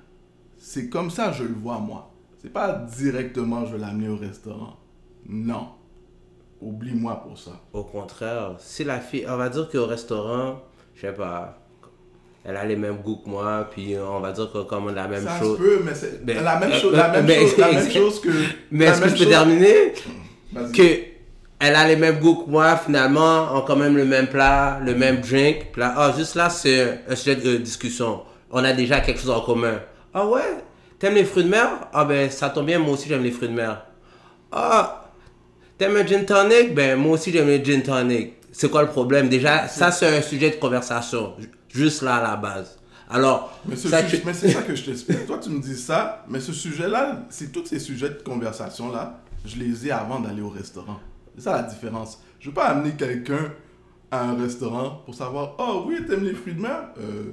C'est 0.57 0.89
comme 0.89 1.09
ça 1.09 1.31
je 1.31 1.43
le 1.43 1.53
vois 1.53 1.79
moi. 1.79 2.06
C'est 2.47 2.53
pas 2.53 2.81
directement 2.97 3.65
je 3.65 3.73
vais 3.73 3.79
l'amener 3.79 4.07
au 4.07 4.15
restaurant. 4.15 4.77
Non. 5.27 5.67
Oublie-moi 6.61 7.21
pour 7.27 7.37
ça. 7.37 7.51
Au 7.73 7.83
contraire, 7.83 8.51
si 8.59 8.85
la 8.85 9.01
fille, 9.01 9.25
on 9.27 9.35
va 9.35 9.49
dire 9.49 9.67
qu'au 9.69 9.85
restaurant, 9.85 10.61
je 10.95 11.01
sais 11.01 11.11
pas, 11.11 11.59
elle 12.45 12.55
a 12.55 12.63
les 12.63 12.77
mêmes 12.77 12.99
goûts 13.03 13.17
que 13.17 13.29
moi, 13.29 13.67
puis 13.69 13.95
on 13.97 14.21
va 14.21 14.31
dire 14.31 14.49
qu'on 14.49 14.63
commande 14.63 14.95
la 14.95 15.09
même 15.09 15.25
ça 15.25 15.37
chose. 15.39 15.57
se 15.57 15.61
peut, 15.61 15.81
mais 15.83 15.93
c'est 15.93 16.23
la 16.25 16.57
même 16.57 16.71
euh, 16.71 16.79
chose, 16.79 16.93
la 16.95 17.09
euh, 17.09 17.11
même 17.17 17.25
mais- 17.25 17.41
chose, 17.41 17.57
la 17.57 17.71
même 17.73 17.91
chose 17.91 18.21
que. 18.21 18.29
Mais 18.71 18.85
est-ce 18.85 19.01
que 19.01 19.09
je 19.09 19.13
peux 19.15 19.17
chose- 19.23 19.29
terminer? 19.29 19.93
Vas-y. 20.53 20.71
que 20.71 21.03
elle 21.59 21.75
a 21.75 21.85
les 21.85 21.97
mêmes 21.97 22.19
goûts 22.21 22.45
que 22.45 22.49
moi, 22.49 22.77
finalement, 22.77 23.49
on 23.55 23.61
quand 23.63 23.75
même 23.75 23.97
le 23.97 24.05
même 24.05 24.27
plat, 24.27 24.79
le 24.85 24.95
même 24.95 25.19
drink. 25.19 25.75
Là, 25.75 25.93
ah, 25.97 26.13
juste 26.17 26.35
là, 26.35 26.49
c'est 26.49 27.01
un 27.09 27.15
sujet 27.17 27.35
de 27.35 27.57
discussion. 27.57 28.21
On 28.51 28.63
a 28.63 28.71
déjà 28.71 29.01
quelque 29.01 29.19
chose 29.19 29.31
en 29.31 29.41
commun. 29.41 29.81
Ah 30.13 30.25
ouais? 30.25 30.63
T'aimes 30.99 31.15
les 31.15 31.25
fruits 31.25 31.43
de 31.43 31.49
mer? 31.49 31.87
Ah 31.93 32.05
ben, 32.05 32.29
ça 32.29 32.49
tombe 32.49 32.65
bien, 32.65 32.79
moi 32.79 32.93
aussi 32.93 33.07
j'aime 33.07 33.23
les 33.23 33.31
fruits 33.31 33.49
de 33.49 33.53
mer. 33.53 33.85
Ah 34.51 35.03
T'aimes 35.77 35.95
un 35.97 36.05
gin 36.05 36.25
tonic? 36.25 36.73
Ben, 36.73 36.97
moi 36.97 37.13
aussi 37.13 37.31
j'aime 37.31 37.47
les 37.47 37.63
gin 37.63 37.81
tonic. 37.83 38.33
C'est 38.51 38.71
quoi 38.71 38.81
le 38.81 38.87
problème? 38.89 39.29
Déjà, 39.29 39.67
ça 39.67 39.91
c'est 39.91 40.17
un 40.17 40.21
sujet 40.21 40.49
de 40.51 40.55
conversation. 40.55 41.33
Ju- 41.39 41.51
Juste 41.69 42.01
là 42.01 42.15
à 42.15 42.23
la 42.23 42.35
base. 42.37 42.79
Alors, 43.09 43.57
Mais, 43.65 43.75
ça, 43.75 44.01
tu- 44.03 44.17
c'est 44.33 44.51
ça 44.51 44.61
que 44.63 44.75
je 44.75 44.83
t'explique. 44.85 45.25
Toi, 45.27 45.37
tu 45.37 45.49
me 45.49 45.61
dis 45.61 45.77
ça, 45.77 46.25
mais 46.27 46.39
ce 46.39 46.51
sujet-là, 46.51 47.25
c'est 47.29 47.51
tous 47.51 47.65
ces 47.65 47.79
sujets 47.79 48.09
de 48.09 48.21
conversation-là, 48.23 49.19
je 49.45 49.57
les 49.57 49.87
ai 49.87 49.91
avant 49.91 50.19
d'aller 50.19 50.41
au 50.41 50.49
restaurant. 50.49 50.99
C'est 51.35 51.43
ça 51.43 51.53
la 51.53 51.63
différence. 51.63 52.19
Je 52.39 52.49
veux 52.49 52.53
pas 52.55 52.65
amener 52.69 52.91
quelqu'un 52.95 53.53
à 54.11 54.23
un 54.23 54.35
restaurant 54.35 55.01
pour 55.05 55.13
savoir, 55.13 55.53
oh 55.59 55.83
oui, 55.87 55.97
t'aimes 56.07 56.23
les 56.25 56.33
fruits 56.33 56.55
de 56.55 56.61
mer 56.61 56.89
Euh, 56.99 57.31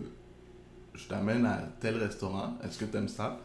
Je 0.94 1.04
t'amène 1.08 1.46
à 1.46 1.58
tel 1.80 1.96
restaurant. 1.96 2.54
Est-ce 2.62 2.78
que 2.78 2.84
t'aimes 2.84 3.08
ça? 3.08 3.38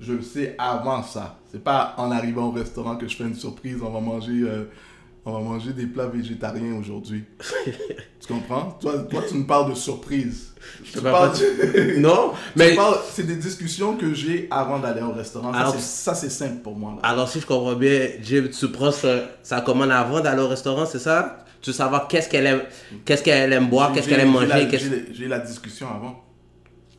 Je 0.00 0.12
le 0.12 0.22
sais 0.22 0.54
avant 0.58 1.02
ça. 1.02 1.38
C'est 1.50 1.62
pas 1.62 1.94
en 1.96 2.10
arrivant 2.10 2.48
au 2.48 2.50
restaurant 2.50 2.96
que 2.96 3.08
je 3.08 3.16
fais 3.16 3.24
une 3.24 3.34
surprise. 3.34 3.78
On 3.82 3.90
va 3.90 4.00
manger, 4.00 4.42
euh, 4.42 4.64
on 5.24 5.32
va 5.32 5.40
manger 5.40 5.72
des 5.72 5.86
plats 5.86 6.06
végétariens 6.06 6.74
aujourd'hui. 6.78 7.24
tu 8.20 8.32
comprends? 8.32 8.76
Toi, 8.80 8.98
toi, 9.10 9.22
tu 9.26 9.34
me 9.36 9.46
parles 9.46 9.70
de 9.70 9.74
surprise. 9.74 10.54
Tu 10.84 10.92
te 10.92 10.98
parle 11.00 11.32
parles 11.32 11.72
pas 11.72 11.94
non, 11.98 12.32
mais 12.56 12.76
c'est 13.10 13.26
des 13.26 13.36
discussions 13.36 13.96
que 13.96 14.12
j'ai 14.12 14.48
avant 14.50 14.78
d'aller 14.78 15.02
au 15.02 15.12
restaurant. 15.12 15.52
Alors- 15.52 15.74
ça, 15.78 16.14
c'est 16.14 16.30
simple 16.30 16.62
pour 16.62 16.76
moi. 16.76 16.92
là. 16.96 17.08
alors 17.08 17.28
si 17.28 17.40
je 17.40 17.46
comprends 17.46 17.74
bien, 17.74 18.08
Jim, 18.22 18.48
tu 18.58 18.68
prends 18.68 18.92
sa, 18.92 19.60
commande 19.62 19.92
avant 19.92 20.20
d'aller 20.20 20.42
au 20.42 20.48
restaurant, 20.48 20.84
c'est 20.84 20.98
ça? 20.98 21.38
Tu 21.62 21.70
veux 21.70 21.76
savoir 21.76 22.06
qu'est-ce 22.06 22.28
qu'elle 22.28 22.46
aime, 22.46 22.62
qu'est-ce 23.04 23.22
qu'elle 23.22 23.52
aime 23.52 23.68
boire, 23.68 23.92
qu'est-ce 23.92 24.08
qu'elle 24.08 24.20
aime 24.20 24.30
manger, 24.30 24.68
J'ai 24.70 25.06
j'ai 25.12 25.28
la 25.28 25.38
discussion 25.38 25.88
avant. 25.88 26.22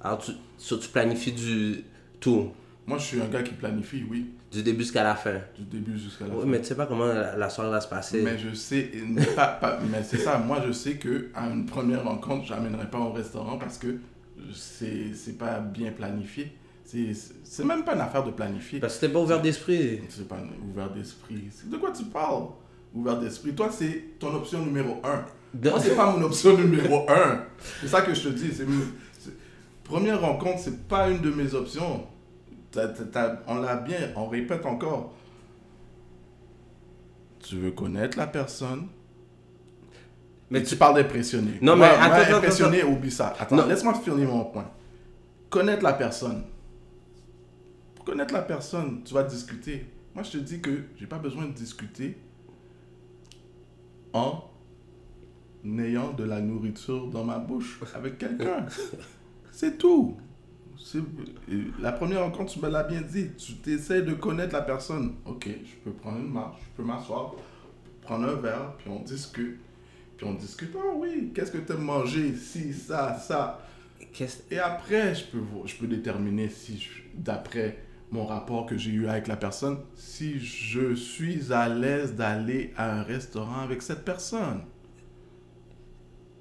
Alors 0.01 0.17
tu, 0.19 0.31
so, 0.57 0.77
tu 0.77 0.89
planifies 0.89 1.31
du 1.31 1.83
tout, 2.19 2.51
Moi, 2.87 2.97
je 2.97 3.03
suis 3.03 3.21
un 3.21 3.25
gars 3.27 3.43
qui 3.43 3.53
planifie, 3.53 4.05
oui, 4.09 4.27
du 4.51 4.63
début 4.63 4.83
jusqu'à 4.83 5.03
la 5.03 5.15
fin. 5.15 5.35
du 5.57 5.65
début 5.65 5.99
jusqu'à 5.99 6.25
la 6.25 6.33
Oui, 6.33 6.41
fin. 6.41 6.47
mais 6.47 6.61
tu 6.61 6.67
sais 6.67 6.75
pas 6.75 6.85
comment 6.85 7.05
la, 7.05 7.35
la 7.35 7.49
soirée 7.49 7.69
va 7.69 7.81
se 7.81 7.87
passer. 7.89 8.21
Mais 8.21 8.37
je 8.37 8.55
sais, 8.55 8.91
mais 9.05 9.25
pas- 9.25 9.47
pas- 9.47 9.79
mais 9.91 10.01
c'est 10.03 10.17
ça, 10.19 10.37
moi 10.37 10.61
je 10.65 10.71
sais 10.71 10.95
que 10.95 11.29
à 11.35 11.47
une 11.49 11.65
première 11.65 12.05
rencontre, 12.05 12.45
je 12.47 12.53
n'amènerai 12.53 12.89
pas 12.89 12.99
au 12.99 13.11
restaurant 13.11 13.57
parce 13.57 13.77
que 13.77 13.97
c'est 14.53 15.13
c'est 15.13 15.37
pas 15.37 15.59
bien 15.59 15.91
planifié. 15.91 16.53
C'est 16.85 17.11
c'est 17.43 17.65
même 17.65 17.83
pas 17.83 17.93
une 17.95 17.99
affaire 18.01 18.23
de 18.23 18.31
planifier. 18.31 18.79
Parce 18.79 18.95
que 18.95 19.05
t'es 19.07 19.11
pas 19.11 19.19
ouvert 19.19 19.41
d'esprit. 19.41 19.99
C'est 20.07 20.27
pas 20.27 20.37
ouvert 20.71 20.89
d'esprit. 20.89 21.49
De 21.65 21.75
quoi 21.75 21.91
tu 21.91 22.05
parles? 22.05 22.45
Ouvert 22.93 23.19
d'esprit. 23.19 23.53
Toi, 23.53 23.69
c'est 23.69 24.17
ton 24.17 24.33
option 24.33 24.65
numéro 24.65 25.01
un. 25.03 25.25
Moi, 25.61 25.79
c'est 25.81 25.95
pas 25.95 26.09
mon 26.15 26.23
option 26.23 26.57
numéro 26.57 27.05
un. 27.09 27.43
C'est 27.81 27.87
ça 27.89 28.01
que 28.01 28.13
je 28.13 28.29
te 28.29 28.29
dis. 28.29 28.51
C'est- 28.53 28.65
Première 29.83 30.21
rencontre, 30.21 30.59
c'est 30.59 30.87
pas 30.87 31.09
une 31.09 31.19
de 31.21 31.29
mes 31.31 31.53
options. 31.53 32.05
On 33.47 33.55
l'a 33.61 33.75
bien, 33.77 34.11
on 34.15 34.27
répète 34.27 34.65
encore. 34.65 35.13
Tu 37.39 37.57
veux 37.57 37.71
connaître 37.71 38.17
la 38.17 38.27
personne? 38.27 38.87
Mais 40.49 40.61
tu- 40.63 40.69
tu 40.69 40.75
parles 40.75 40.95
d'impressionner. 40.95 41.57
Non, 41.61 41.75
Moi- 41.75 41.87
mais 41.89 41.97
moi, 41.97 42.05
attends, 42.05 42.23
attends, 42.23 42.37
impressionner, 42.37 42.83
oublie 42.83 43.11
ça. 43.11 43.33
Attends, 43.39 43.65
laisse-moi 43.65 43.93
finir 43.95 44.27
mon 44.29 44.45
point. 44.45 44.69
Connaître 45.49 45.83
la 45.83 45.93
personne. 45.93 46.43
Pour 47.95 48.05
connaître 48.05 48.33
la 48.33 48.41
personne, 48.41 49.01
tu 49.03 49.13
vas 49.13 49.23
discuter. 49.23 49.85
Moi, 50.13 50.23
je 50.23 50.31
te 50.31 50.37
dis 50.37 50.59
que 50.61 50.83
j'ai 50.97 51.07
pas 51.07 51.19
besoin 51.19 51.45
de 51.45 51.51
discuter 51.51 52.17
en 54.13 54.43
ayant 55.79 56.11
de 56.13 56.23
la 56.23 56.39
nourriture 56.41 57.07
dans 57.07 57.23
ma 57.23 57.39
bouche 57.39 57.79
avec 57.95 58.17
quelqu'un. 58.17 58.65
C'est 59.51 59.77
tout. 59.77 60.17
La 61.79 61.91
première 61.91 62.21
rencontre, 62.21 62.53
tu 62.53 62.59
me 62.59 62.69
l'as 62.69 62.83
bien 62.83 63.01
dit. 63.01 63.29
Tu 63.37 63.73
essaies 63.73 64.01
de 64.01 64.13
connaître 64.13 64.53
la 64.53 64.61
personne. 64.61 65.15
Ok, 65.25 65.47
je 65.47 65.75
peux 65.83 65.91
prendre 65.91 66.19
une 66.19 66.31
marche, 66.31 66.59
je 66.61 66.77
peux 66.77 66.87
m'asseoir, 66.87 67.33
prendre 68.01 68.27
un 68.27 68.35
verre, 68.35 68.73
puis 68.77 68.89
on 68.89 69.01
discute. 69.01 69.57
Puis 70.17 70.25
on 70.25 70.33
discute. 70.33 70.69
Ah 70.75 70.93
oui, 70.95 71.31
qu'est-ce 71.33 71.51
que 71.51 71.57
tu 71.57 71.73
aimes 71.73 71.83
manger? 71.83 72.35
Si, 72.35 72.73
ça, 72.73 73.17
ça. 73.17 73.63
Et 74.49 74.59
après, 74.59 75.13
je 75.13 75.25
peux, 75.25 75.43
je 75.65 75.75
peux 75.75 75.87
déterminer 75.87 76.49
si, 76.49 76.87
d'après 77.13 77.77
mon 78.09 78.25
rapport 78.25 78.65
que 78.65 78.77
j'ai 78.77 78.91
eu 78.91 79.07
avec 79.07 79.27
la 79.27 79.35
personne, 79.35 79.79
si 79.95 80.39
je 80.39 80.95
suis 80.95 81.51
à 81.51 81.67
l'aise 81.67 82.15
d'aller 82.15 82.73
à 82.77 82.99
un 82.99 83.03
restaurant 83.03 83.61
avec 83.61 83.81
cette 83.81 84.05
personne. 84.05 84.61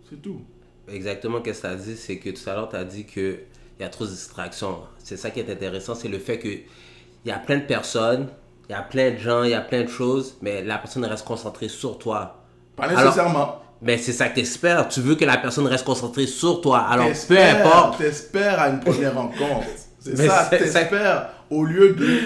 C'est 0.08 0.22
tout. 0.22 0.42
Exactement, 0.88 1.40
qu'est-ce 1.40 1.62
que 1.62 1.66
tu 1.66 1.72
as 1.72 1.76
dit, 1.76 1.96
c'est 1.96 2.18
que 2.18 2.30
tout 2.30 2.48
à 2.48 2.54
l'heure, 2.54 2.68
tu 2.68 2.76
as 2.76 2.84
dit 2.84 3.04
qu'il 3.76 3.84
y 3.84 3.86
a 3.86 3.90
trop 3.90 4.04
de 4.04 4.10
distractions. 4.10 4.78
C'est 5.02 5.16
ça 5.16 5.30
qui 5.30 5.40
est 5.40 5.50
intéressant, 5.50 5.94
c'est 5.94 6.08
le 6.08 6.18
fait 6.18 6.38
qu'il 6.38 6.62
y 7.24 7.30
a 7.30 7.38
plein 7.38 7.58
de 7.58 7.64
personnes, 7.64 8.28
il 8.68 8.72
y 8.72 8.74
a 8.74 8.82
plein 8.82 9.12
de 9.12 9.18
gens, 9.18 9.42
il 9.44 9.50
y 9.50 9.54
a 9.54 9.60
plein 9.60 9.82
de 9.82 9.88
choses, 9.88 10.36
mais 10.42 10.62
la 10.62 10.78
personne 10.78 11.04
reste 11.04 11.24
concentrée 11.24 11.68
sur 11.68 11.98
toi. 11.98 12.42
Pas 12.76 12.84
Alors- 12.84 13.02
nécessairement. 13.04 13.62
Mais 13.82 13.98
c'est 13.98 14.12
ça 14.12 14.30
que 14.30 14.34
tu 14.36 14.40
espères. 14.40 14.88
Tu 14.88 15.00
veux 15.02 15.16
que 15.16 15.24
la 15.26 15.36
personne 15.36 15.66
reste 15.66 15.84
concentrée 15.84 16.26
sur 16.26 16.62
toi. 16.62 16.78
Alors, 16.80 17.06
peu 17.06 17.12
T'espères- 17.12 17.66
importe. 17.66 17.98
T'espères 17.98 18.58
à 18.58 18.68
une 18.70 18.80
première 18.80 19.14
rencontre. 19.14 19.66
C'est 20.00 20.16
Mais 20.16 20.26
ça, 20.28 20.46
c'est- 20.48 20.66
ça- 20.68 20.80
t'espères. 20.80 21.28
Au 21.50 21.62
lieu 21.62 21.90
de 21.92 22.18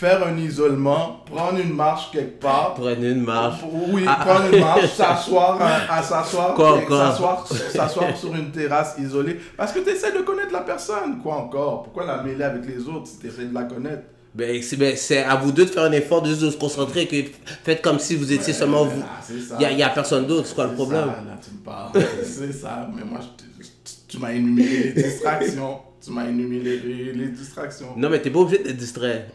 faire 0.00 0.26
un 0.26 0.36
isolement, 0.38 1.20
prendre 1.26 1.58
une 1.60 1.74
marche 1.74 2.10
quelque 2.10 2.40
part. 2.40 2.72
Prenez 2.74 3.10
une 3.10 3.20
marche. 3.22 3.60
Oui, 3.92 4.04
Ah. 4.08 4.18
prendre 4.24 4.52
une 4.54 4.60
marche, 4.60 4.86
s'asseoir, 4.94 5.60
à, 5.60 5.94
à 5.98 6.02
s'asseoir, 6.02 6.56
s'asseoir, 6.56 7.46
s'asseoir 7.46 8.16
sur 8.16 8.34
une 8.34 8.50
terrasse 8.50 8.96
isolée. 8.98 9.38
Parce 9.56 9.72
que 9.72 9.80
tu 9.80 9.90
essaies 9.90 10.12
de 10.12 10.22
connaître 10.22 10.52
la 10.52 10.60
personne. 10.62 11.18
Quoi 11.22 11.34
encore? 11.36 11.82
Pourquoi 11.82 12.06
la 12.06 12.22
mêler 12.22 12.44
avec 12.44 12.64
les 12.66 12.78
autres 12.88 13.06
si 13.08 13.18
tu 13.18 13.26
essaies 13.26 13.44
de 13.44 13.54
la 13.54 13.64
connaître? 13.64 14.02
Ben, 14.34 14.62
c'est 14.62 14.76
ben, 14.76 14.96
c'est 14.96 15.22
à 15.22 15.34
vous 15.36 15.52
deux 15.52 15.64
de 15.66 15.70
faire 15.70 15.82
un 15.84 15.92
effort, 15.92 16.22
de 16.22 16.28
juste 16.28 16.42
de 16.42 16.50
se 16.50 16.56
concentrer, 16.56 17.06
que 17.06 17.16
faites 17.64 17.82
comme 17.82 17.98
si 17.98 18.14
vous 18.16 18.32
étiez 18.32 18.52
seulement 18.54 18.84
vous. 18.84 19.02
Ah. 19.04 19.56
Il 19.60 19.76
n'y 19.76 19.82
a, 19.82 19.88
personne 19.90 20.24
d'autre, 20.26 20.46
c'est 20.46 20.54
quoi 20.54 20.66
le 20.68 20.74
problème? 20.74 21.00
ça, 21.00 21.06
là, 21.06 21.38
tu 21.44 21.50
me 21.52 21.64
parles. 21.64 21.90
C'est 22.24 22.52
ça, 22.52 22.88
mais 22.94 23.04
moi, 23.04 23.18
je 23.20 23.26
te- 23.44 24.06
tu- 24.08 24.18
m'as 24.18 24.32
énuméré 24.32 24.92
les 24.94 25.02
distractions. 25.02 25.78
Tu 26.02 26.10
m'as 26.12 26.24
énuméré 26.26 26.78
les, 26.78 27.12
les 27.12 27.28
distractions. 27.28 27.88
Non, 27.96 28.08
mais 28.08 28.22
t'es 28.22 28.30
pas 28.30 28.38
obligé 28.38 28.62
d'être 28.62 28.76
distrait. 28.76 29.26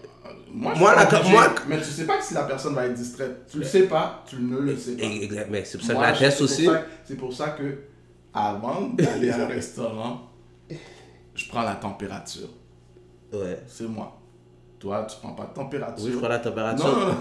Moi, 0.57 0.73
je 0.73 0.79
Moi, 0.79 0.95
la- 0.95 1.23
moi- 1.23 1.55
Mais 1.67 1.77
tu 1.79 1.83
sais 1.83 2.05
pas 2.05 2.21
si 2.21 2.33
la 2.33 2.43
personne 2.43 2.75
va 2.75 2.85
être 2.85 2.93
distraite. 2.93 3.45
Tu 3.51 3.59
le 3.59 3.65
sais 3.65 3.83
pas, 3.83 4.23
tu 4.25 4.37
ne 4.37 4.57
le 4.57 4.77
sais 4.77 4.93
pas. 4.93 5.03
Exact, 5.03 5.47
Mais 5.51 5.65
c'est 5.65 5.77
pour 5.77 5.85
ça 5.87 5.93
que 5.93 5.97
Moi, 5.99 6.11
la 6.11 6.31
pour 6.31 6.41
aussi. 6.41 6.69
C'est 7.03 7.15
pour 7.15 7.33
ça 7.33 7.49
que, 7.49 7.77
avant 8.33 8.87
d'aller 8.93 9.31
à 9.31 9.43
un 9.43 9.47
restaurant, 9.47 10.21
je 11.35 11.49
prends 11.49 11.63
la 11.63 11.75
température. 11.75 12.47
Ouais. 13.33 13.59
C'est 13.67 13.87
moi. 13.87 14.17
Toi, 14.79 15.05
tu 15.09 15.17
prends 15.21 15.33
pas 15.33 15.45
de 15.45 15.53
température. 15.53 16.05
Oui, 16.05 16.11
je 16.13 16.17
prends 16.17 16.29
la 16.29 16.39
température. 16.39 16.85
Non. 16.85 17.15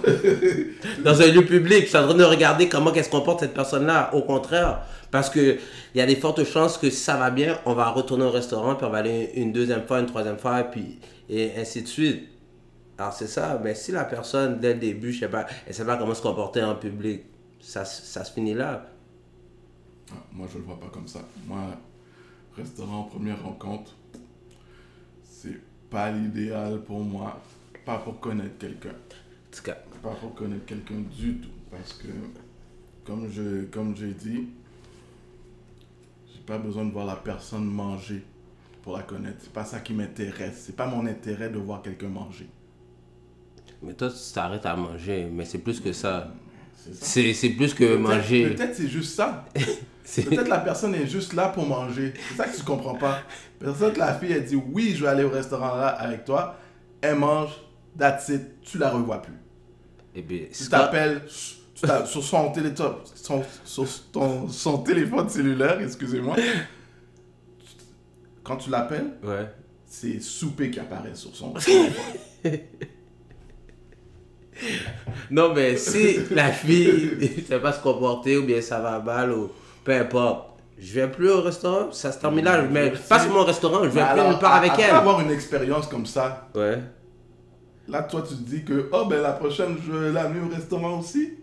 Dans 1.04 1.20
un 1.20 1.26
lieu 1.26 1.44
public, 1.44 1.82
je 1.84 1.88
suis 1.88 1.96
en 1.96 2.06
train 2.06 2.14
de 2.16 2.22
regarder 2.24 2.68
comment 2.68 2.92
qu'elle 2.92 3.04
se 3.04 3.10
comporte 3.10 3.40
cette 3.40 3.54
personne-là. 3.54 4.10
Au 4.14 4.22
contraire, 4.22 4.82
parce 5.10 5.28
que 5.30 5.58
il 5.94 5.98
y 5.98 6.00
a 6.00 6.06
des 6.06 6.16
fortes 6.16 6.44
chances 6.44 6.78
que 6.78 6.88
si 6.90 6.96
ça 7.02 7.16
va 7.16 7.30
bien, 7.30 7.58
on 7.66 7.74
va 7.74 7.88
retourner 7.90 8.24
au 8.24 8.30
restaurant, 8.30 8.76
puis 8.76 8.86
on 8.86 8.90
va 8.90 8.98
aller 8.98 9.30
une 9.34 9.52
deuxième 9.52 9.86
fois, 9.86 9.98
une 9.98 10.06
troisième 10.06 10.38
fois, 10.38 10.60
et 10.60 10.70
puis 10.70 11.00
et 11.28 11.52
ainsi 11.58 11.82
de 11.82 11.88
suite. 11.88 12.28
Alors 12.98 13.12
c'est 13.12 13.26
ça, 13.26 13.60
mais 13.62 13.74
si 13.74 13.90
la 13.92 14.04
personne, 14.04 14.60
dès 14.60 14.74
le 14.74 14.80
début, 14.80 15.12
je 15.12 15.20
sais 15.20 15.28
pas, 15.28 15.46
elle 15.66 15.74
sait 15.74 15.84
pas 15.84 15.96
comment 15.96 16.14
se 16.14 16.22
comporter 16.22 16.62
en 16.62 16.76
public, 16.76 17.22
ça, 17.60 17.84
se- 17.84 18.02
ça 18.02 18.24
se 18.24 18.32
finit 18.32 18.54
là. 18.54 18.86
Ah, 20.12 20.16
Moi, 20.32 20.46
je 20.52 20.58
le 20.58 20.64
vois 20.64 20.78
pas 20.78 20.88
comme 20.88 21.08
ça. 21.08 21.20
Moi, 21.46 21.60
restaurant, 22.56 23.04
première 23.04 23.42
rencontre, 23.42 23.96
c'est 25.24 25.60
pas 25.90 26.10
l'idéal 26.12 26.82
pour 26.82 27.00
moi. 27.00 27.40
Pas 27.84 27.98
pour 27.98 28.20
connaître 28.20 28.58
quelqu'un. 28.58 28.90
En 28.90 29.56
tout 29.56 29.62
cas, 29.62 29.76
Pas 30.02 30.14
pour 30.14 30.34
connaître 30.34 30.64
quelqu'un 30.66 31.00
du 31.00 31.38
tout. 31.38 31.48
Parce 31.70 31.94
que, 31.94 32.08
comme 33.04 33.28
je 33.30 33.64
comme 33.64 33.96
j'ai 33.96 34.12
dit, 34.14 34.48
j'ai 36.32 36.40
pas 36.42 36.58
besoin 36.58 36.84
de 36.84 36.92
voir 36.92 37.06
la 37.06 37.16
personne 37.16 37.64
manger 37.64 38.22
pour 38.82 38.96
la 38.96 39.02
connaître. 39.02 39.38
C'est 39.42 39.52
pas 39.52 39.64
ça 39.64 39.80
qui 39.80 39.92
m'intéresse. 39.94 40.62
C'est 40.66 40.76
pas 40.76 40.86
mon 40.86 41.06
intérêt 41.06 41.50
de 41.50 41.58
voir 41.58 41.82
quelqu'un 41.82 42.08
manger. 42.08 42.48
Mais 43.82 43.92
toi, 43.94 44.08
tu 44.10 44.32
t'arrêtes 44.34 44.66
à 44.66 44.76
manger, 44.76 45.28
mais 45.32 45.44
c'est 45.44 45.58
plus 45.58 45.80
que 45.80 45.92
ça. 45.92 46.32
C'est 46.76 46.94
ça. 46.94 47.04
C'est 47.06 47.32
c'est 47.34 47.48
plus 47.50 47.72
que 47.74 47.96
manger. 47.96 48.50
Peut-être 48.50 48.74
c'est 48.74 48.88
juste 48.88 49.14
ça. 49.14 49.44
C'est- 50.06 50.22
Peut-être 50.28 50.48
la 50.48 50.58
personne 50.58 50.94
est 50.94 51.06
juste 51.06 51.32
là 51.32 51.48
pour 51.48 51.64
manger. 51.66 52.12
C'est 52.28 52.36
ça 52.36 52.44
que 52.46 52.54
tu 52.54 52.62
comprends 52.62 52.94
pas. 52.94 53.20
Peut-être 53.58 53.96
la 53.96 54.12
fille, 54.12 54.32
elle 54.32 54.44
dit 54.44 54.54
oui, 54.56 54.94
je 54.94 55.02
vais 55.02 55.08
aller 55.08 55.24
au 55.24 55.30
restaurant 55.30 55.76
là 55.76 55.88
avec 55.88 56.26
toi. 56.26 56.56
Elle 57.00 57.16
mange, 57.16 57.52
that's 57.98 58.28
it, 58.28 58.60
tu 58.60 58.76
la 58.76 58.90
revois 58.90 59.22
plus. 59.22 59.32
Eh 60.14 60.20
bien, 60.20 60.42
Tu 60.52 60.68
t'appelles 60.68 61.22
tu 61.26 61.32
sur 62.06 62.22
son, 62.22 62.52
son, 63.14 63.42
sur 63.64 63.86
ton, 64.12 64.46
son 64.48 64.78
téléphone 64.78 65.28
cellulaire, 65.30 65.80
excusez-moi. 65.80 66.36
Quand 68.42 68.56
tu 68.58 68.68
l'appelles, 68.70 69.14
Ouais. 69.22 69.50
c'est 69.86 70.20
souper 70.20 70.70
qui 70.70 70.80
apparaît 70.80 71.14
sur 71.14 71.34
son 71.34 71.50
téléphone. 72.44 72.60
Non, 75.30 75.52
mais 75.54 75.76
si 75.76 76.18
la 76.30 76.50
fille 76.52 77.12
ne 77.20 77.42
sait 77.42 77.58
pas 77.58 77.72
se 77.72 77.80
comporter 77.80 78.36
ou 78.36 78.44
bien 78.44 78.60
ça 78.60 78.80
va 78.80 78.98
mal 79.00 79.32
ou 79.32 79.50
peu 79.84 79.92
importe, 79.92 80.50
je 80.78 80.92
viens 80.92 81.08
plus 81.08 81.30
au 81.30 81.40
restaurant, 81.40 81.92
ça 81.92 82.12
se 82.12 82.18
termine 82.18 82.44
là. 82.44 82.62
Mais 82.62 82.92
pas 83.08 83.20
sur 83.20 83.32
mon 83.32 83.44
restaurant, 83.44 83.84
je 83.84 83.88
viens 83.90 84.04
plus 84.06 84.12
Alors, 84.20 84.30
nulle 84.30 84.38
part 84.38 84.54
avec 84.54 84.70
après 84.72 84.82
elle. 84.84 84.94
avoir 84.96 85.20
une 85.20 85.30
expérience 85.30 85.86
comme 85.86 86.06
ça, 86.06 86.48
Ouais. 86.54 86.78
Là, 87.86 88.02
toi, 88.02 88.24
tu 88.26 88.34
te 88.34 88.40
dis 88.48 88.64
que, 88.64 88.88
oh, 88.92 89.04
ben 89.04 89.20
la 89.20 89.32
prochaine, 89.32 89.76
je 89.86 89.92
vais 89.92 90.10
l'amener 90.12 90.40
au 90.40 90.48
restaurant 90.54 91.00
aussi. 91.00 91.34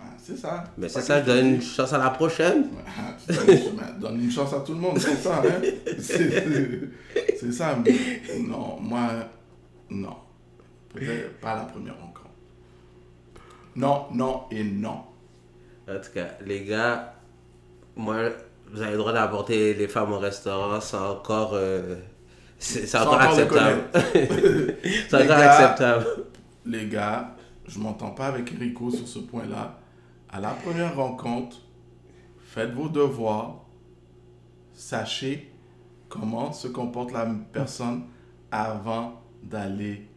Ah, 0.00 0.04
c'est 0.16 0.36
ça. 0.36 0.62
Mais 0.78 0.88
c'est 0.88 1.00
ça, 1.00 1.20
je 1.20 1.26
donne 1.26 1.46
une 1.54 1.62
chance 1.62 1.92
à 1.92 1.98
la 1.98 2.10
prochaine. 2.10 2.66
Ah, 2.86 3.16
donne 3.98 4.22
une 4.22 4.30
chance 4.30 4.52
à 4.52 4.60
tout 4.60 4.74
le 4.74 4.78
monde, 4.78 4.98
c'est 5.00 5.16
ça, 5.16 5.42
hein? 5.44 5.60
C'est 5.98 6.44
c'est 7.40 7.52
ça, 7.52 7.76
mais 7.84 7.92
non, 8.38 8.78
moi, 8.80 9.08
non. 9.90 10.14
Peut-être 10.94 11.38
pas 11.40 11.56
la 11.56 11.62
première 11.62 11.94
rencontre. 11.94 12.07
Non, 13.78 14.06
non 14.12 14.42
et 14.50 14.64
non. 14.64 15.04
En 15.88 16.00
tout 16.00 16.10
cas, 16.12 16.26
les 16.44 16.64
gars, 16.64 17.14
moi, 17.94 18.16
vous 18.72 18.82
avez 18.82 18.92
le 18.92 18.98
droit 18.98 19.12
d'apporter 19.12 19.74
les 19.74 19.86
femmes 19.86 20.12
au 20.12 20.18
restaurant, 20.18 20.80
c'est 20.80 20.96
encore, 20.96 21.52
euh, 21.54 21.94
c'est 22.58 22.86
c'est 22.86 22.98
encore 22.98 23.14
encore 23.14 23.36
les 23.36 23.42
acceptable. 23.42 23.82
c'est 23.94 25.12
Les 25.12 25.24
encore 25.24 25.26
gars, 25.28 25.50
acceptable. 25.52 26.06
Les 26.66 26.88
gars, 26.88 27.36
je 27.68 27.78
m'entends 27.78 28.10
pas 28.10 28.26
avec 28.26 28.50
Rico 28.50 28.90
sur 28.90 29.06
ce 29.06 29.20
point-là. 29.20 29.78
À 30.28 30.40
la 30.40 30.50
première 30.50 30.96
rencontre, 30.96 31.58
faites 32.44 32.72
vos 32.72 32.88
devoirs. 32.88 33.64
Sachez 34.74 35.52
comment 36.08 36.52
se 36.52 36.66
comporte 36.66 37.12
la 37.12 37.26
personne 37.52 38.06
avant 38.50 39.22
d'aller 39.42 40.08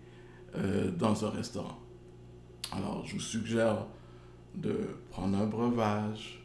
euh, 0.58 0.90
dans 0.90 1.26
un 1.26 1.30
restaurant. 1.30 1.81
Alors, 2.72 3.06
je 3.06 3.14
vous 3.14 3.20
suggère 3.20 3.86
de 4.56 4.76
prendre 5.10 5.38
un 5.38 5.46
breuvage, 5.46 6.42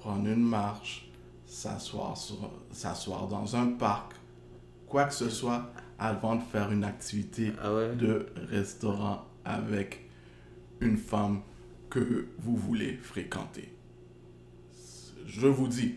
prendre 0.00 0.28
une 0.28 0.42
marche, 0.42 1.08
s'asseoir, 1.46 2.16
dans 3.28 3.56
un 3.56 3.66
parc, 3.68 4.14
quoi 4.88 5.04
que 5.04 5.14
ce 5.14 5.28
soit, 5.28 5.70
avant 5.98 6.36
de 6.36 6.42
faire 6.42 6.72
une 6.72 6.84
activité 6.84 7.52
Ah 7.62 7.72
ouais? 7.74 7.94
de 7.94 8.26
restaurant 8.50 9.24
avec 9.44 10.08
une 10.80 10.96
femme 10.96 11.42
que 11.90 12.26
vous 12.38 12.56
voulez 12.56 12.94
fréquenter. 12.96 13.72
Je 15.26 15.46
vous 15.46 15.68
dis, 15.68 15.94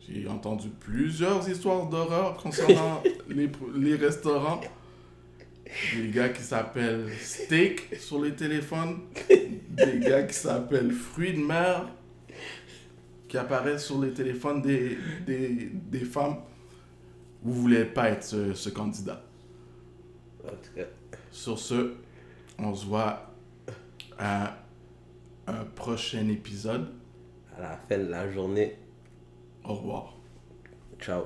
j'ai 0.00 0.28
entendu 0.28 0.68
plusieurs 0.68 1.48
histoires 1.48 1.88
d'horreur 1.88 2.36
concernant 2.36 3.02
les, 3.28 3.50
les 3.74 3.96
restaurants. 3.96 4.60
Des 5.96 6.08
gars 6.10 6.28
qui 6.28 6.42
s'appellent 6.42 7.08
steak 7.20 7.94
sur 7.98 8.22
les 8.22 8.34
téléphones, 8.34 9.00
des 9.70 9.98
gars 10.00 10.22
qui 10.24 10.34
s'appellent 10.34 10.92
fruits 10.92 11.32
de 11.34 11.38
mer 11.44 11.88
qui 13.28 13.38
apparaissent 13.38 13.86
sur 13.86 14.00
les 14.00 14.12
téléphones 14.12 14.60
des, 14.60 14.98
des, 15.26 15.70
des 15.72 16.04
femmes. 16.04 16.36
Vous 17.42 17.54
voulez 17.54 17.84
pas 17.86 18.10
être 18.10 18.22
ce- 18.24 18.52
ce 18.54 18.68
candidat. 18.68 19.24
En 20.44 20.50
tout 20.50 20.74
cas, 20.76 20.84
Sur 21.30 21.58
ce, 21.58 21.94
on 22.58 22.74
se 22.74 22.84
voit 22.86 23.32
à 24.18 24.58
un 25.46 25.64
prochain 25.74 26.28
épisode. 26.28 26.88
à 27.56 27.62
la 27.62 27.76
fin 27.88 27.98
de 27.98 28.10
la 28.10 28.30
journée, 28.30 28.76
Au 29.64 29.74
revoir. 29.74 30.14
ciao. 31.00 31.22